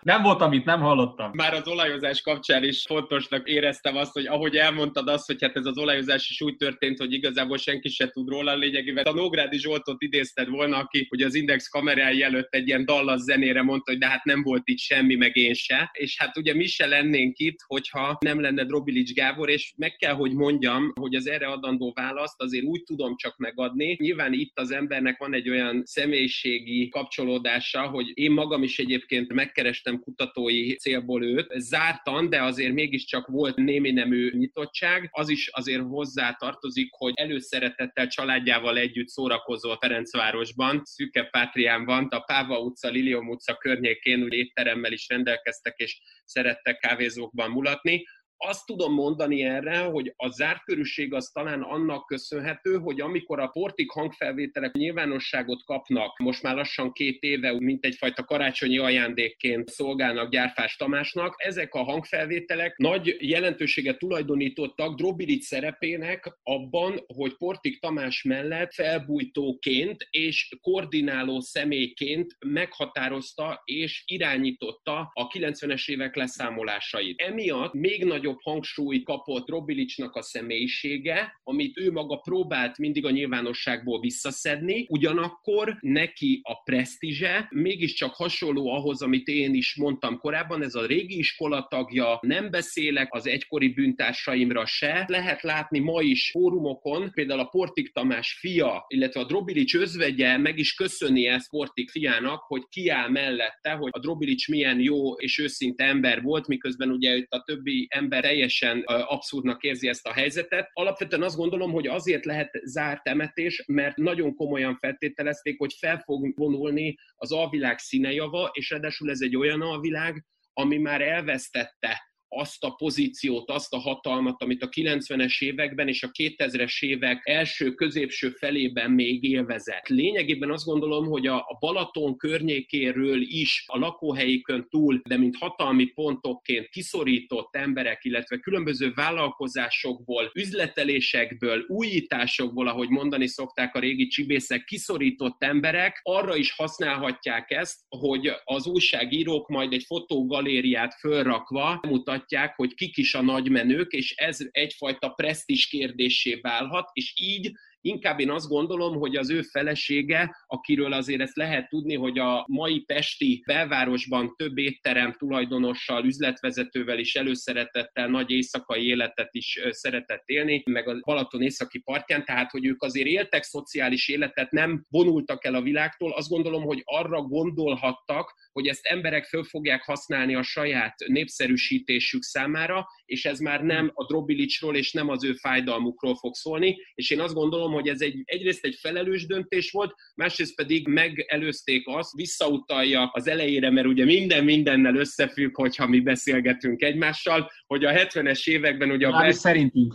Nem 0.02 0.22
voltam 0.22 0.52
itt, 0.52 0.64
nem 0.64 0.80
hallottam. 0.80 1.30
Már 1.34 1.54
az 1.54 1.68
olajozás 1.68 2.20
kapcsán 2.20 2.64
is 2.64 2.84
fontosnak 2.86 3.48
éreztem 3.48 3.96
azt, 3.96 4.12
hogy 4.12 4.26
ahogy 4.26 4.56
elmondtad 4.56 5.08
azt, 5.08 5.26
hogy 5.26 5.42
hát 5.42 5.56
ez 5.56 5.66
az 5.66 5.78
olajozás 5.78 6.30
is 6.30 6.40
úgy 6.40 6.56
történt, 6.56 6.98
hogy 6.98 7.12
igazából 7.12 7.56
senki 7.56 7.88
se 7.88 8.08
tud 8.08 8.28
róla 8.28 8.54
lényegében. 8.54 9.04
A 9.04 9.12
Nógrádi 9.12 9.58
Zsoltot 9.58 10.02
idézted 10.02 10.48
volna, 10.48 10.76
aki 10.76 11.08
ugye 11.10 11.26
az 11.26 11.34
Index 11.34 11.68
kamerája 11.68 12.26
előtt 12.26 12.54
egy 12.54 12.66
ilyen 12.66 12.84
dallas 12.84 13.20
zenére 13.20 13.62
mondta, 13.62 13.90
hogy 13.90 14.00
de 14.00 14.08
hát 14.08 14.24
nem 14.24 14.42
volt 14.42 14.62
itt 14.64 14.78
semmi, 14.78 15.14
meg 15.14 15.36
én 15.36 15.54
se. 15.54 15.90
És 15.92 16.18
hát 16.18 16.36
ugye 16.36 16.54
mi 16.54 16.66
se 16.66 16.86
lennénk 16.86 17.38
itt, 17.38 17.58
hogyha 17.66 18.16
nem 18.20 18.40
lenne 18.40 18.64
Drobilics 18.64 19.12
Gábor, 19.12 19.50
és 19.50 19.72
meg 19.76 19.96
kell, 19.96 20.14
hogy 20.14 20.34
mondjam, 20.34 20.92
hogy 21.00 21.14
az 21.14 21.28
erre 21.28 21.46
adandó 21.46 21.92
választ 21.94 22.42
azért 22.42 22.64
úgy 22.64 22.82
tudom 22.82 23.16
csak 23.16 23.36
megadni. 23.36 23.96
Nyilván 24.00 24.32
itt 24.32 24.58
az 24.58 24.70
embernek 24.70 25.18
van 25.18 25.34
egy 25.34 25.50
olyan 25.50 25.82
személyiségi 25.84 26.88
kapcsolódása, 26.88 27.88
hogy 27.88 28.10
én 28.14 28.30
magam 28.30 28.62
is 28.62 28.78
egyébként 28.78 29.32
megkerestem 29.32 30.00
kutatói 30.00 30.74
célból 30.74 31.24
őt. 31.24 31.52
Zártan, 31.56 32.28
de 32.28 32.42
azért 32.42 32.72
mégiscsak 32.72 33.26
volt 33.26 33.56
némi 33.56 33.90
nemű 33.90 34.30
nyitottság. 34.36 35.08
Az 35.12 35.28
is 35.28 35.48
azért 35.48 35.82
hozzá 35.82 36.32
tartozik, 36.32 36.88
hogy 36.90 37.12
előszeretettel 37.16 38.06
családjával 38.06 38.78
együtt 38.78 39.08
szórakozott 39.08 39.78
Ferencvárosban, 39.80 40.80
Szüke 40.84 41.24
Pátriánban, 41.24 42.06
a 42.10 42.20
Páva 42.20 42.58
utca, 42.58 42.88
Lilium 42.88 43.28
utca 43.28 43.54
környékén 43.54 44.22
úgy 44.22 44.32
étteremmel 44.32 44.92
is 44.92 45.08
rendelkeztek, 45.08 45.74
és 45.76 45.98
szerettek 46.24 46.78
kávézókban 46.78 47.50
mulatni 47.50 48.04
azt 48.36 48.66
tudom 48.66 48.92
mondani 48.92 49.42
erre, 49.42 49.78
hogy 49.78 50.12
a 50.16 50.28
zártkörűség 50.28 51.14
az 51.14 51.30
talán 51.32 51.62
annak 51.62 52.06
köszönhető, 52.06 52.76
hogy 52.76 53.00
amikor 53.00 53.40
a 53.40 53.46
portik 53.46 53.90
hangfelvételek 53.90 54.72
nyilvánosságot 54.72 55.64
kapnak, 55.64 56.18
most 56.18 56.42
már 56.42 56.54
lassan 56.54 56.92
két 56.92 57.22
éve, 57.22 57.60
mint 57.60 57.84
egyfajta 57.84 58.24
karácsonyi 58.24 58.78
ajándékként 58.78 59.68
szolgálnak 59.68 60.30
Gyárfás 60.30 60.76
Tamásnak, 60.76 61.34
ezek 61.36 61.74
a 61.74 61.82
hangfelvételek 61.82 62.76
nagy 62.76 63.16
jelentőséget 63.18 63.98
tulajdonítottak 63.98 64.96
Drobilic 64.96 65.46
szerepének 65.46 66.38
abban, 66.42 67.04
hogy 67.06 67.36
Portik 67.36 67.80
Tamás 67.80 68.22
mellett 68.22 68.74
felbújtóként 68.74 70.06
és 70.10 70.56
koordináló 70.60 71.40
személyként 71.40 72.36
meghatározta 72.46 73.62
és 73.64 74.02
irányította 74.06 75.10
a 75.12 75.26
90-es 75.26 75.88
évek 75.88 76.16
leszámolásait. 76.16 77.20
Emiatt 77.20 77.72
még 77.72 78.04
nagyobb 78.04 78.25
nagyobb 78.26 78.42
hangsúlyt 78.42 79.04
kapott 79.04 79.48
Robilicsnak 79.48 80.14
a 80.14 80.22
személyisége, 80.22 81.40
amit 81.42 81.78
ő 81.78 81.92
maga 81.92 82.16
próbált 82.16 82.78
mindig 82.78 83.04
a 83.04 83.10
nyilvánosságból 83.10 84.00
visszaszedni, 84.00 84.86
ugyanakkor 84.88 85.76
neki 85.80 86.40
a 86.42 86.62
presztízse 86.62 87.48
mégiscsak 87.50 88.14
hasonló 88.14 88.68
ahhoz, 88.68 89.02
amit 89.02 89.28
én 89.28 89.54
is 89.54 89.76
mondtam 89.76 90.18
korábban, 90.18 90.62
ez 90.62 90.74
a 90.74 90.86
régi 90.86 91.18
iskola 91.18 91.66
tagja, 91.70 92.18
nem 92.20 92.50
beszélek 92.50 93.14
az 93.14 93.26
egykori 93.26 93.68
bűntársaimra 93.68 94.66
se. 94.66 95.04
Lehet 95.08 95.42
látni 95.42 95.78
ma 95.78 96.00
is 96.00 96.30
fórumokon, 96.30 97.10
például 97.14 97.40
a 97.40 97.44
Portik 97.44 97.92
Tamás 97.92 98.36
fia, 98.40 98.84
illetve 98.88 99.20
a 99.20 99.24
Drobilics 99.24 99.74
özvegye 99.74 100.36
meg 100.36 100.58
is 100.58 100.74
köszöni 100.74 101.26
ezt 101.26 101.50
Portik 101.50 101.90
fiának, 101.90 102.42
hogy 102.42 102.62
kiáll 102.68 103.08
mellette, 103.08 103.70
hogy 103.70 103.90
a 103.92 103.98
Drobilics 103.98 104.48
milyen 104.48 104.80
jó 104.80 105.12
és 105.12 105.38
őszinte 105.38 105.84
ember 105.84 106.22
volt, 106.22 106.46
miközben 106.46 106.90
ugye 106.90 107.16
itt 107.16 107.30
a 107.30 107.42
többi 107.42 107.86
ember 107.90 108.15
teljesen 108.20 108.82
abszurdnak 108.86 109.62
érzi 109.62 109.88
ezt 109.88 110.06
a 110.06 110.12
helyzetet. 110.12 110.70
Alapvetően 110.72 111.22
azt 111.22 111.36
gondolom, 111.36 111.72
hogy 111.72 111.86
azért 111.86 112.24
lehet 112.24 112.50
zárt 112.64 113.02
temetés, 113.02 113.64
mert 113.66 113.96
nagyon 113.96 114.34
komolyan 114.34 114.76
feltételezték, 114.80 115.58
hogy 115.58 115.74
fel 115.78 115.98
fog 115.98 116.32
vonulni 116.36 116.96
az 117.14 117.32
alvilág 117.32 117.78
színejava, 117.78 118.50
és 118.52 118.70
ráadásul 118.70 119.10
ez 119.10 119.20
egy 119.20 119.36
olyan 119.36 119.62
alvilág, 119.62 120.24
ami 120.52 120.76
már 120.76 121.00
elvesztette 121.00 122.14
azt 122.36 122.64
a 122.64 122.70
pozíciót, 122.70 123.50
azt 123.50 123.72
a 123.72 123.78
hatalmat, 123.78 124.42
amit 124.42 124.62
a 124.62 124.68
90-es 124.68 125.42
években 125.44 125.88
és 125.88 126.02
a 126.02 126.10
2000-es 126.10 126.84
évek 126.84 127.20
első 127.24 127.74
középső 127.74 128.30
felében 128.30 128.90
még 128.90 129.24
élvezett. 129.24 129.88
Lényegében 129.88 130.50
azt 130.50 130.64
gondolom, 130.64 131.06
hogy 131.06 131.26
a, 131.26 131.56
Balaton 131.60 132.16
környékéről 132.16 133.20
is 133.22 133.64
a 133.66 133.78
lakóhelyikön 133.78 134.66
túl, 134.70 135.00
de 135.08 135.16
mint 135.16 135.36
hatalmi 135.36 135.84
pontokként 135.84 136.68
kiszorított 136.68 137.56
emberek, 137.56 138.04
illetve 138.04 138.36
különböző 138.36 138.92
vállalkozásokból, 138.94 140.30
üzletelésekből, 140.34 141.64
újításokból, 141.68 142.68
ahogy 142.68 142.88
mondani 142.88 143.26
szokták 143.26 143.74
a 143.74 143.78
régi 143.78 144.06
csibészek, 144.06 144.64
kiszorított 144.64 145.42
emberek 145.42 146.00
arra 146.02 146.36
is 146.36 146.52
használhatják 146.52 147.50
ezt, 147.50 147.80
hogy 147.88 148.32
az 148.44 148.66
újságírók 148.66 149.48
majd 149.48 149.72
egy 149.72 149.84
fotógalériát 149.86 150.94
fölrakva 150.94 151.80
mutatják, 151.88 152.24
mutatják, 152.26 152.56
hogy 152.56 152.74
kik 152.74 152.96
is 152.96 153.14
a 153.14 153.22
nagymenők, 153.22 153.92
és 153.92 154.14
ez 154.16 154.38
egyfajta 154.50 155.08
presztis 155.08 155.66
kérdésé 155.66 156.34
válhat, 156.34 156.90
és 156.92 157.12
így 157.16 157.52
Inkább 157.86 158.20
én 158.20 158.30
azt 158.30 158.48
gondolom, 158.48 158.98
hogy 158.98 159.16
az 159.16 159.30
ő 159.30 159.42
felesége, 159.42 160.36
akiről 160.46 160.92
azért 160.92 161.20
ezt 161.20 161.36
lehet 161.36 161.68
tudni, 161.68 161.94
hogy 161.94 162.18
a 162.18 162.44
mai 162.48 162.80
pesti 162.80 163.42
belvárosban 163.46 164.34
több 164.36 164.58
étterem 164.58 165.14
tulajdonossal, 165.18 166.04
üzletvezetővel 166.04 166.98
is 166.98 167.14
előszeretettel 167.14 168.08
nagy 168.08 168.30
éjszakai 168.30 168.86
életet 168.86 169.28
is 169.34 169.60
szeretett 169.70 170.22
élni, 170.24 170.62
meg 170.64 170.88
a 170.88 170.98
Balaton 171.04 171.42
északi 171.42 171.78
partján, 171.78 172.24
tehát 172.24 172.50
hogy 172.50 172.66
ők 172.66 172.82
azért 172.82 173.06
éltek 173.06 173.42
szociális 173.42 174.08
életet, 174.08 174.50
nem 174.50 174.84
vonultak 174.88 175.44
el 175.44 175.54
a 175.54 175.62
világtól, 175.62 176.12
azt 176.12 176.28
gondolom, 176.28 176.62
hogy 176.62 176.82
arra 176.84 177.22
gondolhattak, 177.22 178.34
hogy 178.52 178.66
ezt 178.66 178.86
emberek 178.86 179.24
föl 179.24 179.44
fogják 179.44 179.82
használni 179.82 180.34
a 180.34 180.42
saját 180.42 180.94
népszerűsítésük 181.06 182.22
számára, 182.22 182.86
és 183.04 183.24
ez 183.24 183.38
már 183.38 183.62
nem 183.62 183.90
a 183.94 184.06
Drobilicsról 184.06 184.76
és 184.76 184.92
nem 184.92 185.08
az 185.08 185.24
ő 185.24 185.32
fájdalmukról 185.32 186.16
fog 186.16 186.34
szólni, 186.34 186.76
és 186.94 187.10
én 187.10 187.20
azt 187.20 187.34
gondolom, 187.34 187.74
hogy 187.76 187.88
ez 187.88 188.00
egy, 188.00 188.22
egyrészt 188.24 188.64
egy 188.64 188.78
felelős 188.80 189.26
döntés 189.26 189.70
volt, 189.70 189.94
másrészt 190.14 190.54
pedig 190.54 190.88
megelőzték 190.88 191.82
azt, 191.86 192.14
visszautalja 192.14 193.10
az 193.12 193.28
elejére, 193.28 193.70
mert 193.70 193.86
ugye 193.86 194.04
minden 194.04 194.44
mindennel 194.44 194.96
összefügg, 194.96 195.54
hogyha 195.56 195.86
mi 195.86 196.00
beszélgetünk 196.00 196.82
egymással, 196.82 197.50
hogy 197.66 197.84
a 197.84 197.90
70-es 197.90 198.48
években 198.48 198.90
ugye 198.90 199.06
a... 199.06 199.10
Belső... 199.10 199.38
szerintünk 199.38 199.94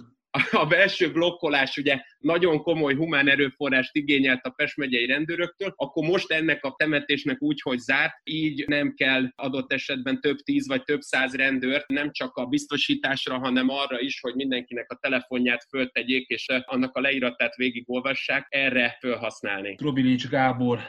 a 0.52 0.66
belső 0.66 1.12
blokkolás 1.12 1.78
ugye 1.78 2.02
nagyon 2.20 2.62
komoly 2.62 2.96
humán 2.96 3.30
erőforrást 3.30 3.96
igényelt 3.96 4.46
a 4.46 4.50
Pest 4.50 4.78
megyei 4.78 5.06
rendőröktől, 5.06 5.74
akkor 5.76 6.08
most 6.08 6.32
ennek 6.32 6.64
a 6.64 6.74
temetésnek 6.78 7.42
úgy, 7.42 7.62
hogy 7.62 7.80
zárt, 7.80 8.14
így 8.24 8.68
nem 8.68 8.94
kell 8.94 9.32
adott 9.36 9.74
esetben 9.74 10.22
több 10.22 10.38
tíz 10.38 10.68
vagy 10.68 10.84
több 10.84 11.02
száz 11.02 11.36
rendőrt, 11.36 11.88
nem 11.88 12.12
csak 12.12 12.36
a 12.36 12.46
biztosításra, 12.46 13.40
hanem 13.40 13.70
arra 13.70 14.00
is, 14.00 14.20
hogy 14.20 14.36
mindenkinek 14.36 14.92
a 14.92 14.98
telefonját 15.02 15.66
föltegyék, 15.70 16.28
és 16.28 16.46
annak 16.66 16.96
a 16.96 17.02
leíratát 17.02 17.56
végigolvassák, 17.56 18.48
erre 18.50 18.98
felhasználni. 19.00 19.76
Trobilics 19.76 20.28
Gábor 20.28 20.80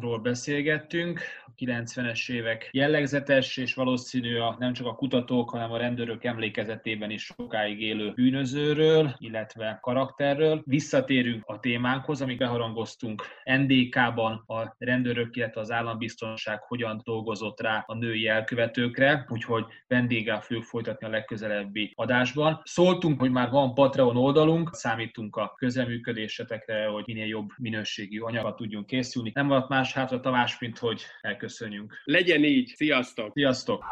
ról 0.00 0.18
beszélgettünk, 0.18 1.20
a 1.46 1.50
90-es 1.64 2.30
évek 2.30 2.68
jellegzetes 2.72 3.56
és 3.56 3.74
valószínű 3.74 4.38
a, 4.38 4.56
nem 4.58 4.72
csak 4.72 4.86
a 4.86 4.94
kutatók, 4.94 5.50
hanem 5.50 5.72
a 5.72 5.76
rendőrök 5.76 6.24
emlékezetében 6.24 7.10
is 7.10 7.24
sokáig 7.24 7.80
élő 7.80 8.12
bűnözőről, 8.14 9.14
illetve 9.18 9.78
karakterről. 9.82 10.62
Visszatérünk 10.66 11.42
a 11.46 11.60
témánkhoz, 11.60 12.22
amit 12.22 12.38
beharangoztunk 12.38 13.22
NDK-ban 13.44 14.44
a 14.46 14.74
rendőrök, 14.78 15.36
illetve 15.36 15.60
az 15.60 15.70
állambiztonság 15.70 16.62
hogyan 16.62 17.00
dolgozott 17.04 17.60
rá 17.60 17.84
a 17.86 17.94
női 17.94 18.28
elkövetőkre, 18.28 19.26
úgyhogy 19.28 19.64
vendéggel 19.86 20.40
fogjuk 20.40 20.64
folytatni 20.64 21.06
a 21.06 21.10
legközelebbi 21.10 21.92
adásban. 21.94 22.60
Szóltunk, 22.64 23.20
hogy 23.20 23.30
már 23.30 23.50
van 23.50 23.74
Patreon 23.74 24.16
oldalunk, 24.16 24.74
számítunk 24.74 25.36
a 25.36 25.54
közelműködésetekre, 25.56 26.86
hogy 26.86 27.04
minél 27.06 27.26
jobb 27.26 27.48
minőségű 27.56 28.20
anyagot 28.20 28.56
tudjunk 28.56 28.86
készülni. 28.86 29.30
Nem 29.34 29.48
volt 29.48 29.68
már 29.68 29.81
más 29.82 29.92
hátra 29.92 30.20
Tamás, 30.20 30.58
mint 30.58 30.78
hogy 30.78 31.02
elköszönjünk. 31.20 32.00
Legyen 32.04 32.44
így, 32.44 32.72
sziasztok! 32.76 33.32
Sziasztok! 33.32 33.84